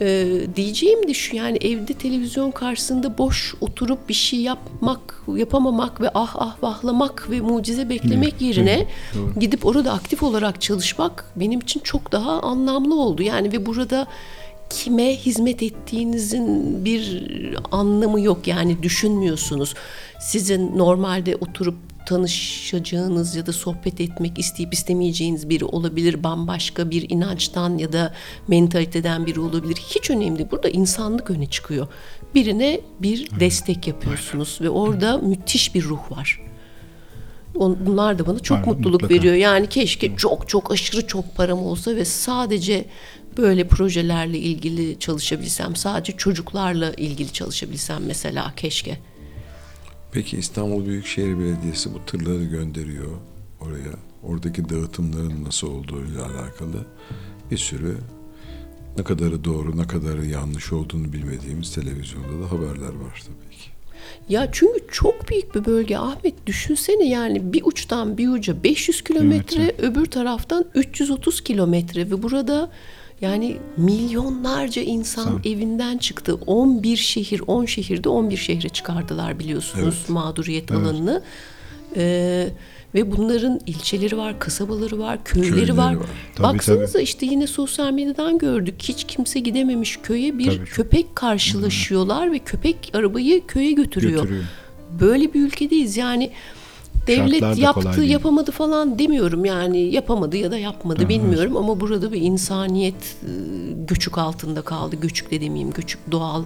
[0.00, 0.26] e,
[0.56, 6.34] diyeceğim de şu yani evde televizyon karşısında boş oturup bir şey yapmak, yapamamak ve ah
[6.38, 8.86] ah vahlamak ve mucize beklemek yerine
[9.40, 13.22] gidip orada aktif olarak çalışmak benim için çok daha anlamlı oldu.
[13.22, 14.06] Yani ve burada
[14.70, 17.22] kime hizmet ettiğinizin bir
[17.70, 18.46] anlamı yok.
[18.46, 19.74] Yani düşünmüyorsunuz.
[20.20, 21.74] Sizin normalde oturup
[22.06, 26.24] tanışacağınız ya da sohbet etmek isteyip istemeyeceğiniz biri olabilir.
[26.24, 28.14] Bambaşka bir inançtan ya da
[28.48, 29.76] mentaliteden biri olabilir.
[29.76, 30.48] Hiç önemli değil.
[30.50, 31.86] Burada insanlık öne çıkıyor.
[32.34, 36.40] Birine bir destek yapıyorsunuz ve orada müthiş bir ruh var.
[37.54, 39.14] Bunlar da bana çok Var, mutluluk mutlaka.
[39.14, 39.34] veriyor.
[39.34, 42.84] Yani keşke çok çok aşırı çok param olsa ve sadece
[43.36, 48.98] böyle projelerle ilgili çalışabilsem, sadece çocuklarla ilgili çalışabilsem mesela keşke.
[50.12, 53.10] Peki İstanbul Büyükşehir Belediyesi bu tırları gönderiyor
[53.60, 53.94] oraya.
[54.22, 56.86] Oradaki dağıtımların nasıl olduğuyla alakalı
[57.50, 57.98] bir sürü
[58.98, 63.70] ne kadarı doğru ne kadarı yanlış olduğunu bilmediğimiz televizyonda da haberler var tabii ki.
[64.28, 69.74] Ya çünkü çok büyük bir bölge Ahmet düşünsene yani bir uçtan bir uca 500 kilometre
[69.78, 72.70] öbür taraftan 330 kilometre ve burada
[73.20, 76.34] yani milyonlarca insan evinden çıktı.
[76.46, 80.08] 11 şehir 10 şehirde 11 şehre çıkardılar biliyorsunuz Evet.
[80.08, 81.22] mağduriyet alanını.
[81.96, 82.48] Ee,
[82.94, 85.94] ve bunların ilçeleri var, kasabaları var, köyleri, Köyleri var.
[85.94, 86.06] var.
[86.34, 88.74] Tabii, Baksanıza işte yine sosyal medyadan gördük.
[88.82, 94.22] Hiç kimse gidememiş köye bir Tabii, köpek karşılaşıyorlar ve köpek arabayı köye götürüyor.
[94.22, 94.44] Götürüyor.
[95.00, 96.30] Böyle bir ülkedeyiz yani
[97.06, 98.10] devlet yaptı değil.
[98.10, 103.28] yapamadı falan demiyorum yani yapamadı ya da yapmadı bilmiyorum ama burada bir insaniyet e,
[103.88, 106.42] göçük altında kaldı göçük de demeyeyim göçük doğal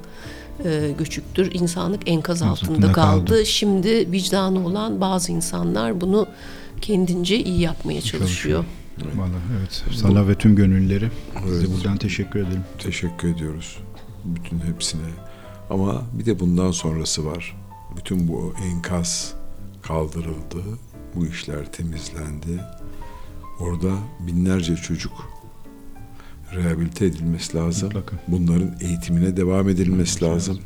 [0.65, 3.27] e, göçüktür insanlık enkaz altında, altında kaldı.
[3.27, 3.47] kaldı.
[3.47, 6.27] şimdi vicdanı olan bazı insanlar bunu
[6.81, 8.65] kendince iyi yapmaya çalışıyor.
[9.15, 9.85] Vallahi evet.
[9.95, 11.49] Sana ve tüm gönüllüleri Evet.
[11.49, 12.65] size buradan teşekkür ederim.
[12.79, 13.79] Teşekkür ediyoruz
[14.25, 15.03] bütün hepsine.
[15.71, 17.57] Ama bir de bundan sonrası var.
[17.97, 19.35] Bütün bu enkaz
[19.83, 20.63] kaldırıldı.
[21.15, 22.61] Bu işler temizlendi.
[23.61, 25.13] Orada binlerce çocuk
[26.55, 27.89] rehabilite edilmesi lazım.
[27.89, 28.17] Mutlaka.
[28.29, 30.59] Bunların eğitimine devam edilmesi lazım.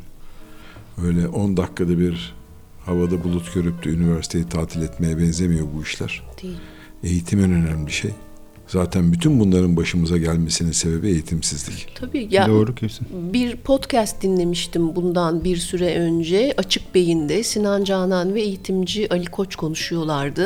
[1.03, 2.35] Öyle 10 dakikada bir
[2.85, 6.23] havada bulut görüp de üniversiteyi tatil etmeye benzemiyor bu işler.
[6.43, 6.57] Değil.
[7.03, 8.11] Eğitim en önemli şey.
[8.67, 11.87] Zaten bütün bunların başımıza gelmesinin sebebi eğitimsizlik.
[11.95, 13.07] Tabii ya Doğru kesin.
[13.33, 16.53] Bir podcast dinlemiştim bundan bir süre önce.
[16.57, 20.43] Açık Beyin'de Sinan Canan ve eğitimci Ali Koç konuşuyorlardı.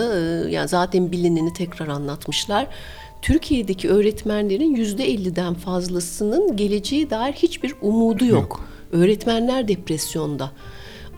[0.48, 2.68] Ee, Yani zaten bilineni tekrar anlatmışlar.
[3.22, 8.62] Türkiye'deki öğretmenlerin yüzde 50'den fazlasının geleceğe dair hiçbir umudu yok.
[8.91, 10.52] Öğretmenler depresyonda.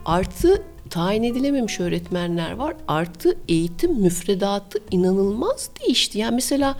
[0.06, 2.76] Artı tayin edilememiş öğretmenler var.
[2.88, 6.19] Artı eğitim müfredatı inanılmaz değişti.
[6.19, 6.76] Yani mesela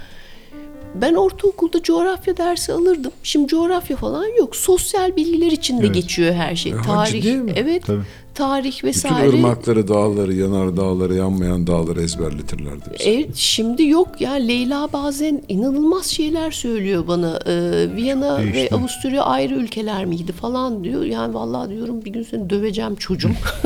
[0.96, 3.12] ben ortaokulda coğrafya dersi alırdım.
[3.24, 4.56] Şimdi coğrafya falan yok.
[4.56, 5.96] Sosyal bilgiler içinde Evet.
[5.96, 6.72] geçiyor her şey.
[6.72, 7.86] E, tarih, evet.
[7.86, 8.02] Tabii.
[8.36, 9.30] Tarih Bütün vesaire.
[9.30, 13.10] ırmakları, dağları, yanar dağları, yanmayan dağları ezberletirlerdi bize.
[13.10, 17.40] Evet şimdi yok ya Leyla bazen inanılmaz şeyler söylüyor bana.
[17.48, 18.76] Ee, Viyana ve Değişti.
[18.76, 21.04] Avusturya ayrı ülkeler miydi falan diyor.
[21.04, 23.32] Yani vallahi diyorum bir gün seni döveceğim çocuğum.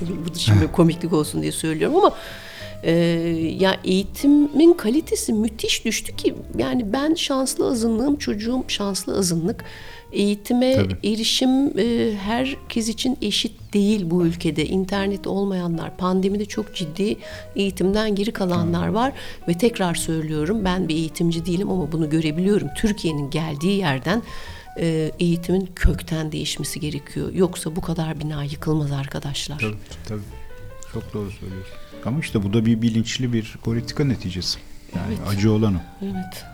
[0.00, 2.12] Tabii bu da şimdi komiklik olsun diye söylüyorum ama
[2.84, 2.92] e,
[3.58, 9.64] ya eğitimin kalitesi müthiş düştü ki yani ben şanslı azınlığım çocuğum şanslı azınlık.
[10.12, 11.12] Eğitime Tabii.
[11.12, 14.66] erişim e, herkes için eşit değil bu ülkede.
[14.66, 17.16] İnternet olmayanlar, pandemide çok ciddi
[17.56, 19.12] eğitimden geri kalanlar var
[19.48, 22.68] ve tekrar söylüyorum ben bir eğitimci değilim ama bunu görebiliyorum.
[22.76, 24.22] Türkiye'nin geldiği yerden
[24.80, 27.32] e, eğitimin kökten değişmesi gerekiyor.
[27.32, 29.58] Yoksa bu kadar bina yıkılmaz arkadaşlar.
[29.58, 29.76] Tabii,
[30.08, 30.20] tabii.
[30.92, 31.83] Çok doğru söylüyorsun.
[32.04, 34.58] Ama işte bu da bir bilinçli bir politika neticesi.
[34.96, 35.80] Yani acı olan o.
[36.02, 36.44] Evet.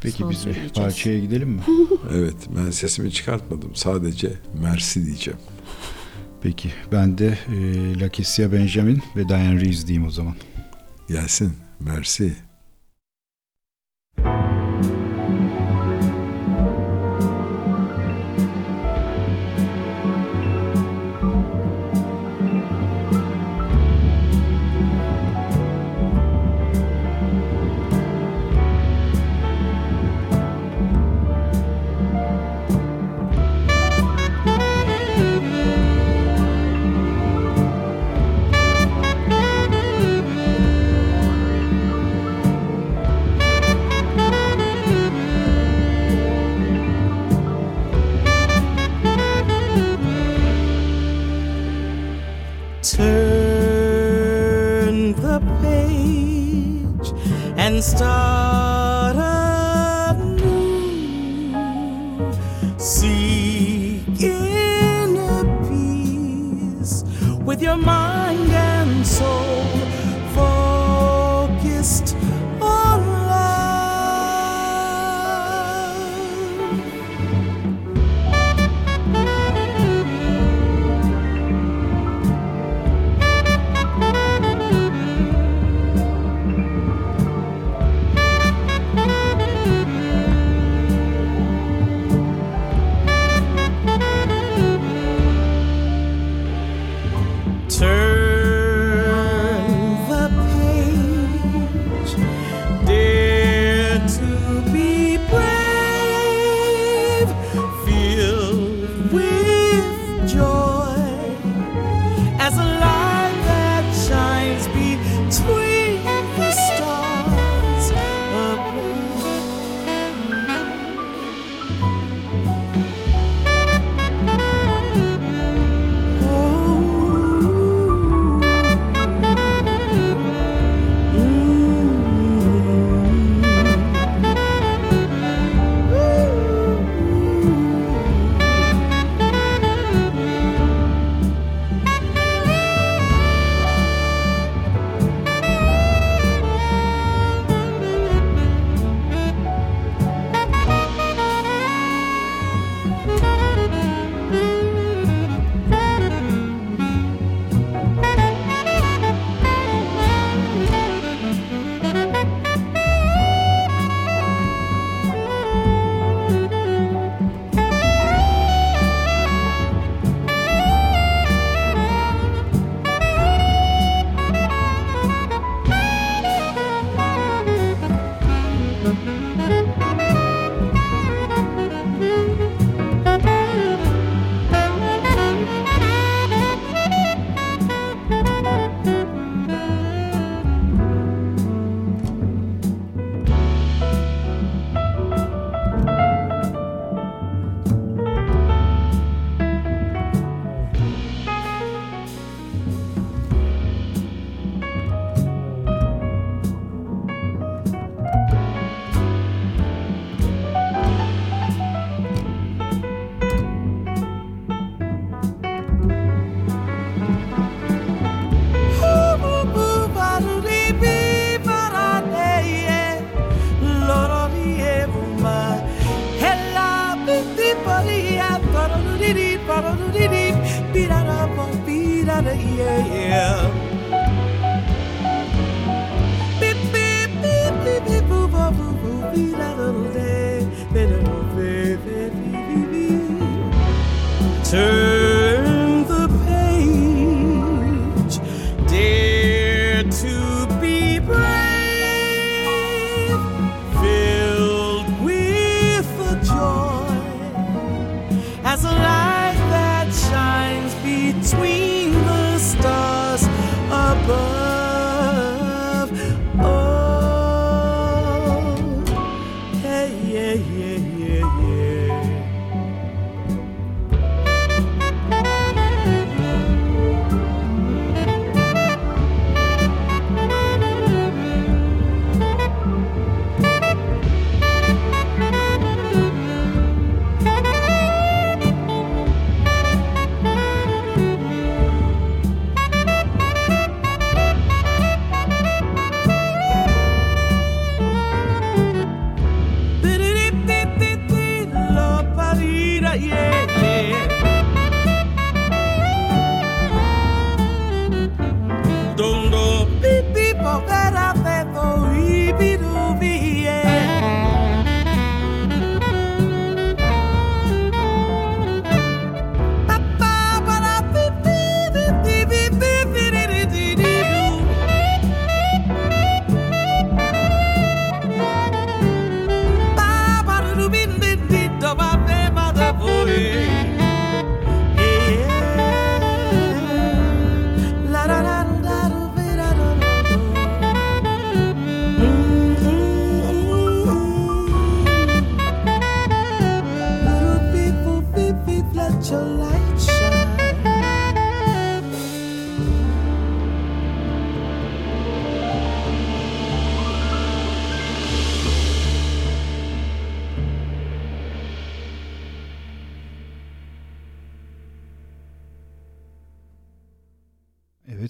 [0.00, 1.60] Peki Son biz bir parçaya gidelim mi?
[2.12, 3.74] Evet, ben sesimi çıkartmadım.
[3.74, 5.40] Sadece mersi diyeceğim.
[6.42, 10.34] Peki ben de e, Lakesia Benjamin ve Diane Reeves diyeyim o zaman.
[11.08, 12.36] Gelsin, mersi.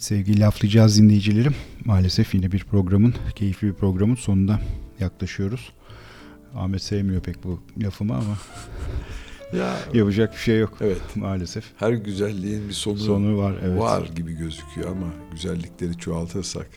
[0.07, 1.55] Sevgili laflayacağız dinleyicilerim.
[1.85, 4.61] Maalesef yine bir programın, keyifli bir programın sonuna
[5.01, 5.73] yaklaşıyoruz.
[6.55, 8.39] Ahmet sevmiyor pek bu lafımı ama
[9.59, 11.65] Ya yapacak bir şey yok evet maalesef.
[11.77, 13.81] her güzelliğin bir sonu, Sonu var evet.
[13.81, 16.69] var gibi gözüküyor ama güzellikleri çoğaltırsak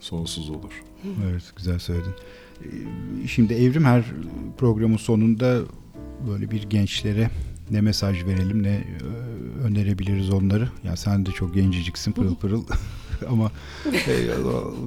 [0.00, 0.82] sonsuz olur.
[1.30, 2.14] Evet güzel söyledin.
[2.64, 4.04] Ee, Şimdi Evrim her
[4.58, 5.60] programın sonunda
[6.28, 7.30] böyle bir gençlere
[7.70, 8.84] ne mesaj verelim ne e,
[9.64, 10.68] önerebiliriz onları.
[10.84, 12.64] Ya sen de çok genceciksin pırıl pırıl
[13.30, 13.50] ama
[13.92, 14.12] e,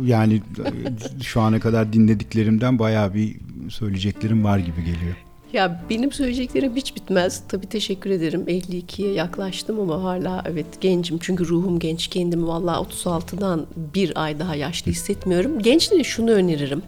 [0.06, 3.36] yani e, şu ana kadar dinlediklerimden bayağı bir
[3.70, 5.16] söyleyeceklerim var gibi geliyor.
[5.54, 7.44] Ya benim söyleyeceklerim hiç bitmez.
[7.48, 8.42] Tabii teşekkür ederim.
[8.48, 11.18] 52'ye yaklaştım ama hala evet gencim.
[11.22, 12.08] Çünkü ruhum genç.
[12.08, 15.60] Kendimi vallahi 36'dan bir ay daha yaşlı hissetmiyorum.
[15.60, 16.82] Gençlere şunu öneririm.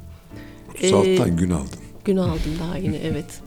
[0.81, 1.80] 36'tan Ee, gün aldın.
[2.05, 3.41] Gün aldım daha yine evet.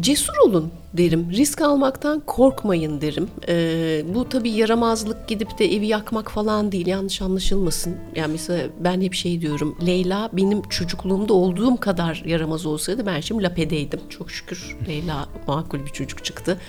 [0.00, 1.30] Cesur olun derim.
[1.30, 3.28] Risk almaktan korkmayın derim.
[3.48, 6.86] Ee, bu tabii yaramazlık gidip de evi yakmak falan değil.
[6.86, 7.96] Yanlış anlaşılmasın.
[8.16, 9.78] Yani mesela ben hep şey diyorum.
[9.86, 14.00] Leyla benim çocukluğumda olduğum kadar yaramaz olsaydı ben şimdi lapedeydim.
[14.08, 16.60] Çok şükür Leyla makul bir çocuk çıktı.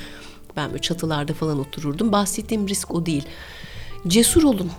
[0.55, 2.11] Ben böyle çatılarda falan otururdum.
[2.11, 3.23] Bahsettiğim risk o değil.
[4.07, 4.71] Cesur olun.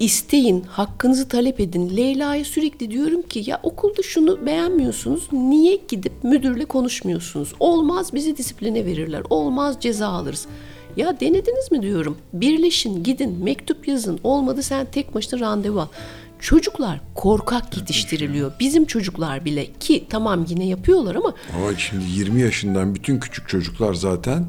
[0.00, 1.96] İsteyin, hakkınızı talep edin.
[1.96, 5.28] Leyla'ya sürekli diyorum ki ya okulda şunu beğenmiyorsunuz.
[5.32, 7.52] Niye gidip müdürle konuşmuyorsunuz?
[7.60, 9.22] Olmaz bizi disipline verirler.
[9.30, 10.46] Olmaz ceza alırız.
[10.96, 12.16] Ya denediniz mi diyorum.
[12.32, 14.20] Birleşin, gidin, mektup yazın.
[14.24, 15.86] Olmadı sen tek başına randevu al.
[16.40, 18.52] Çocuklar korkak yetiştiriliyor.
[18.60, 23.94] Bizim çocuklar bile ki tamam yine yapıyorlar ama Ama şimdi 20 yaşından bütün küçük çocuklar
[23.94, 24.44] zaten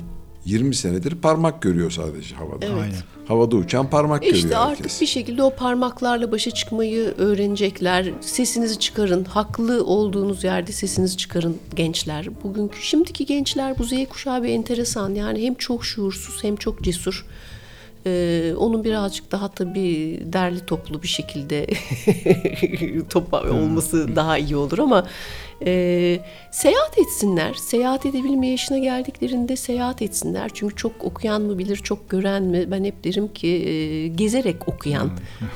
[0.47, 2.65] 20 senedir parmak görüyor sadece havada.
[2.65, 2.95] Aynen.
[3.27, 5.01] Havada uçan parmak İşte görüyor artık herkes.
[5.01, 8.11] bir şekilde o parmaklarla başa çıkmayı öğrenecekler.
[8.21, 9.23] Sesinizi çıkarın.
[9.23, 12.43] Haklı olduğunuz yerde sesinizi çıkarın gençler.
[12.43, 15.15] Bugünkü şimdiki gençler bu Z kuşağı bir enteresan.
[15.15, 17.25] Yani hem çok şuursuz hem çok cesur.
[18.07, 21.67] Ee, onun birazcık daha tabii derli toplu bir şekilde
[23.09, 25.07] topa olması daha iyi olur ama
[25.65, 26.19] e,
[26.51, 27.53] seyahat etsinler.
[27.53, 30.51] Seyahat edebilme yaşına geldiklerinde seyahat etsinler.
[30.53, 32.71] Çünkü çok okuyan mı bilir, çok gören mi?
[32.71, 35.11] Ben hep derim ki e, gezerek okuyan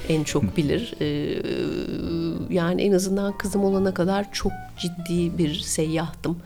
[0.10, 0.94] en çok bilir.
[1.02, 1.38] E,
[2.54, 6.38] yani en azından kızım olana kadar çok ciddi bir seyyahtım.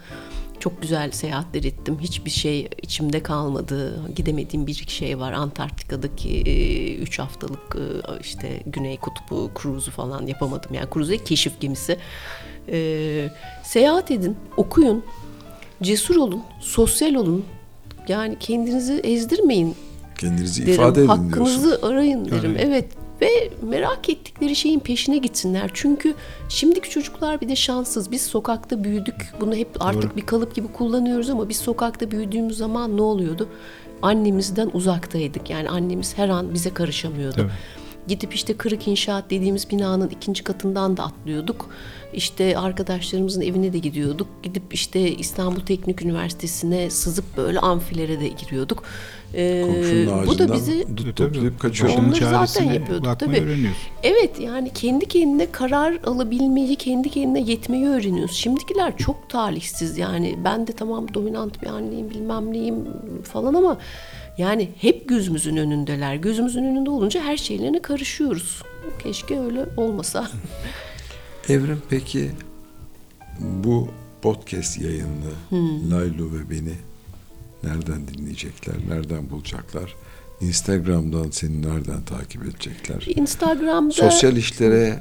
[0.66, 1.98] Çok güzel seyahatler ettim.
[2.02, 4.02] Hiçbir şey içimde kalmadı.
[4.16, 5.32] Gidemediğim bir iki şey var.
[5.34, 7.78] Antarktika'daki 3 haftalık
[8.22, 10.74] işte Güney Kutbu cruise'u falan yapamadım.
[10.74, 11.98] Yani cruise keşif gemisi.
[12.72, 13.30] E,
[13.64, 15.04] seyahat edin, okuyun,
[15.84, 17.46] cesur olun, sosyal olun.
[18.08, 19.76] Yani kendinizi ezdirmeyin.
[20.18, 20.74] Kendinizi derim.
[20.74, 21.88] ifade edin Hakkınızı diyorsun.
[21.88, 22.40] arayın derim.
[22.40, 22.56] Arayın.
[22.56, 22.86] Evet
[23.22, 25.72] ve merak ettikleri şeyin peşine gitsinler.
[25.74, 26.14] Çünkü
[26.50, 28.12] şimdiki çocuklar bir de şanssız.
[28.12, 29.34] Biz sokakta büyüdük.
[29.42, 30.16] Bunu hep artık Doğru.
[30.16, 33.50] bir kalıp gibi kullanıyoruz ama biz sokakta büyüdüğümüz zaman ne oluyordu?
[34.02, 35.50] Annemizden uzaktaydık.
[35.50, 37.36] Yani annemiz her an bize karışamıyordu.
[37.36, 37.52] Tabii.
[38.08, 41.70] Gidip işte kırık inşaat dediğimiz binanın ikinci katından da atlıyorduk.
[42.14, 44.28] İşte arkadaşlarımızın evine de gidiyorduk.
[44.44, 48.84] Gidip işte İstanbul Teknik Üniversitesi'ne sızıp böyle amfilere de giriyorduk.
[49.34, 50.86] Ee, bu da bizi
[51.16, 51.90] toplayıp kaçıyor.
[51.90, 53.38] Başının Onları zaten yapıyorduk, tabii.
[53.38, 53.82] öğreniyorsun.
[54.04, 58.36] Evet yani kendi kendine karar alabilmeyi, kendi kendine yetmeyi öğreniyoruz.
[58.36, 62.76] Şimdikiler çok talihsiz yani ben de tamam dominant bir anneyim bilmem neyim
[63.24, 63.78] falan ama
[64.38, 66.16] yani hep gözümüzün önündeler.
[66.16, 68.62] Gözümüzün önünde olunca her şeylerine karışıyoruz.
[69.04, 70.28] Keşke öyle olmasa.
[71.50, 72.32] Evrim peki
[73.40, 73.88] bu
[74.22, 75.06] podcast yayını
[75.50, 75.92] Hmm.
[75.92, 76.74] Laylu ve beni
[77.66, 79.96] nereden dinleyecekler, nereden bulacaklar?
[80.42, 83.04] Instagram'dan seni nereden takip edecekler?
[83.16, 85.00] Instagram'da Sosyal işlere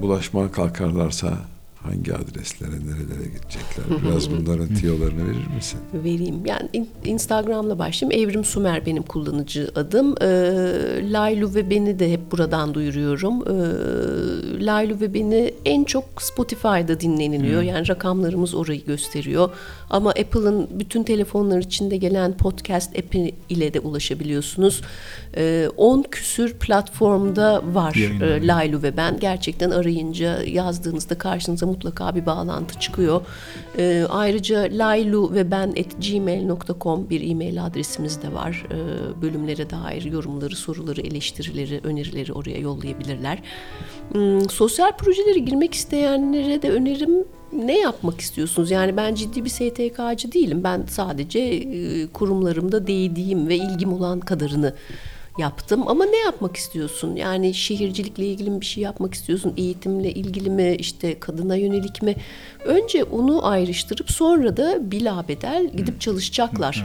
[0.00, 1.38] bulaşmaya kalkarlarsa
[1.84, 4.02] hangi adreslere, nerelere gidecekler?
[4.04, 5.80] Biraz bunların tiyolarını verir misin?
[5.94, 6.46] vereyim.
[6.46, 8.28] Yani in- Instagram'la başlayayım.
[8.28, 10.14] Evrim Sumer benim kullanıcı adım.
[10.22, 10.26] Ee,
[11.12, 13.34] Laylu ve beni de hep buradan duyuruyorum.
[13.42, 17.62] Ee, Laylu ve beni en çok Spotify'da dinleniliyor.
[17.62, 19.50] Yani rakamlarımız orayı gösteriyor.
[19.90, 24.80] Ama Apple'ın bütün telefonlar içinde gelen podcast app'i ile de ulaşabiliyorsunuz.
[25.36, 29.18] Ee, 10 küsür platformda var e, Laylu ve ben.
[29.20, 33.20] Gerçekten arayınca yazdığınızda karşınıza mutlaka bir bağlantı çıkıyor.
[33.78, 35.74] Ee, ayrıca laylu ve ben
[36.10, 38.66] gmail.com bir e-mail adresimiz de var.
[38.70, 43.42] Ee, bölümlere dair yorumları, soruları, eleştirileri, önerileri oraya yollayabilirler.
[44.12, 48.70] Hmm, sosyal projelere girmek isteyenlere de önerim ne yapmak istiyorsunuz?
[48.70, 50.64] Yani ben ciddi bir STK'cı değilim.
[50.64, 54.74] Ben sadece e, kurumlarımda değdiğim ve ilgim olan kadarını
[55.38, 55.88] yaptım.
[55.88, 57.16] Ama ne yapmak istiyorsun?
[57.16, 59.54] Yani şehircilikle ilgili mi bir şey yapmak istiyorsun?
[59.56, 60.76] Eğitimle ilgili mi?
[60.78, 62.16] işte kadına yönelik mi?
[62.64, 66.84] Önce onu ayrıştırıp sonra da bilabedel gidip çalışacaklar.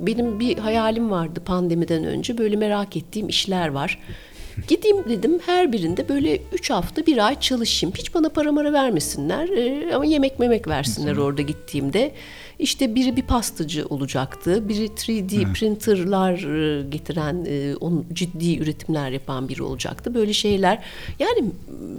[0.00, 2.38] Benim bir hayalim vardı pandemiden önce.
[2.38, 3.98] Böyle merak ettiğim işler var.
[4.68, 7.94] Gideyim dedim her birinde böyle 3 hafta bir ay çalışayım.
[7.98, 12.12] Hiç bana para mara vermesinler e, ama yemek memek versinler orada gittiğimde.
[12.58, 14.68] İşte biri bir pastacı olacaktı.
[14.68, 20.14] Biri 3D printerlar e, getiren, e, onun ciddi üretimler yapan biri olacaktı.
[20.14, 20.82] Böyle şeyler.
[21.18, 21.44] Yani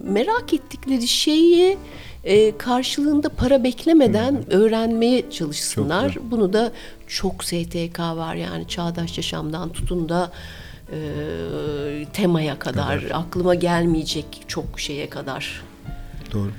[0.03, 1.77] merak ettikleri şeyi
[2.23, 6.17] e, karşılığında para beklemeden öğrenmeye çalışsınlar.
[6.31, 6.71] Bunu da
[7.07, 10.31] çok STK var yani çağdaş yaşamdan tutun da
[10.91, 10.97] e,
[12.13, 15.61] temaya kadar, aklıma gelmeyecek çok şeye kadar.
[16.34, 16.51] Doğru.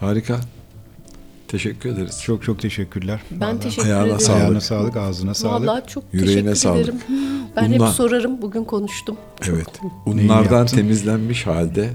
[0.00, 0.40] Harika.
[1.48, 2.20] Teşekkür ederiz.
[2.22, 3.20] Çok çok teşekkürler.
[3.30, 4.20] Ben Vallahi teşekkür Ayağına ederim.
[4.20, 4.40] sağlık.
[4.40, 5.68] Ayağına sağlık, ağzına sağlık.
[5.68, 6.80] Vallahi çok Yüreğine teşekkür sağlık.
[6.84, 7.00] ederim.
[7.56, 8.42] Ben Bunlar- hep sorarım.
[8.42, 9.16] Bugün konuştum.
[9.48, 9.66] Evet.
[10.06, 11.90] Unlardan temizlenmiş halde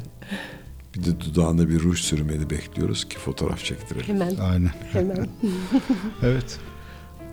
[0.95, 4.07] bir de dudağına bir ruj sürmeni bekliyoruz ki fotoğraf çektirelim.
[4.07, 4.35] Hemen.
[4.35, 4.71] Aynen.
[4.91, 5.27] Hemen.
[6.23, 6.57] Evet.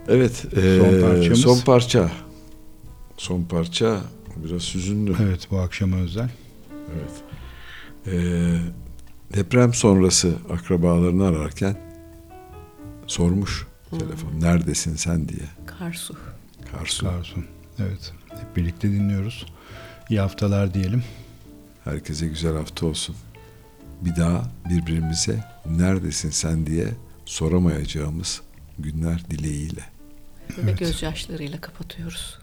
[0.08, 0.44] Evet.
[0.54, 0.62] Son
[0.94, 1.40] eee, parçamız.
[1.40, 2.10] Son parça.
[3.18, 4.00] Son parça
[4.36, 5.14] biraz hüzünlü.
[5.22, 6.30] Evet bu akşama özel.
[6.94, 7.10] Evet.
[8.06, 8.60] Eee,
[9.34, 11.76] deprem sonrası akrabalarını ararken
[13.06, 14.40] sormuş telefon.
[14.40, 15.48] Neredesin sen diye.
[15.66, 16.16] Karsu.
[16.72, 17.06] Karsu.
[17.06, 17.44] Karsun.
[17.78, 18.12] Evet.
[18.28, 19.46] Hep birlikte dinliyoruz.
[20.10, 21.04] İyi haftalar diyelim.
[21.84, 23.16] Herkese güzel hafta olsun.
[24.00, 26.88] Bir daha birbirimize neredesin sen diye
[27.24, 28.40] soramayacağımız
[28.78, 29.84] günler dileğiyle.
[30.58, 30.78] Ve Evet.
[30.78, 32.38] gözyaşlarıyla kapatıyoruz.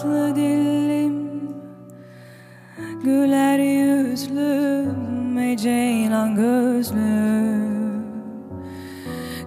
[0.00, 1.30] Tatlı dilim
[3.04, 8.04] Güler yüzlüm ey ceylan gözlüm.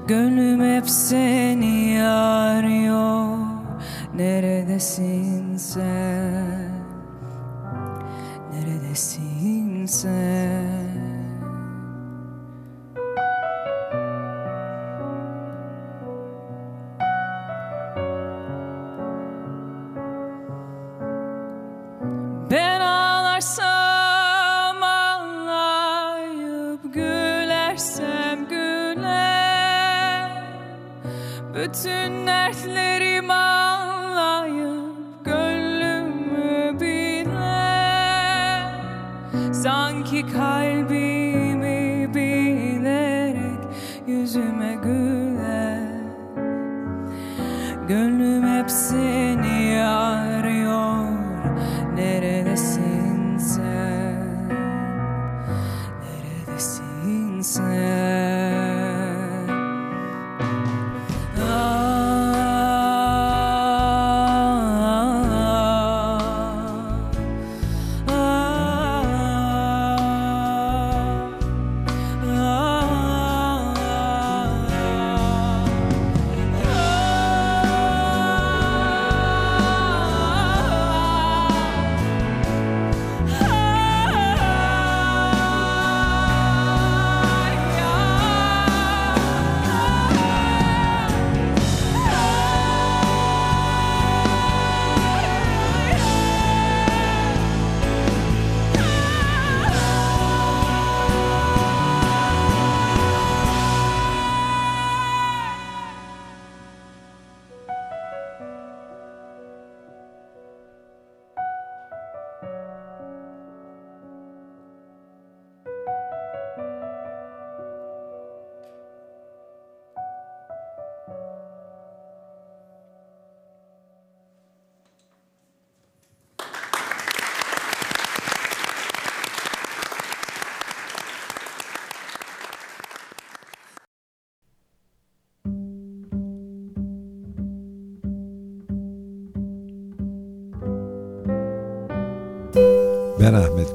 [0.08, 3.38] Gönlüm hep seni arıyor
[4.16, 6.72] Neredesin sen?
[8.54, 10.33] Neredesin sen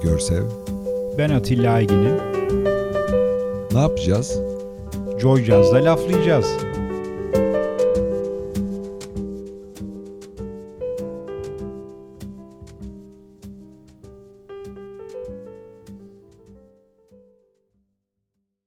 [0.03, 0.43] Görsev.
[1.19, 2.15] Ben Atilla Aygin'im.
[3.73, 4.39] Ne yapacağız?
[5.19, 6.47] Joy Jazz'da laflayacağız.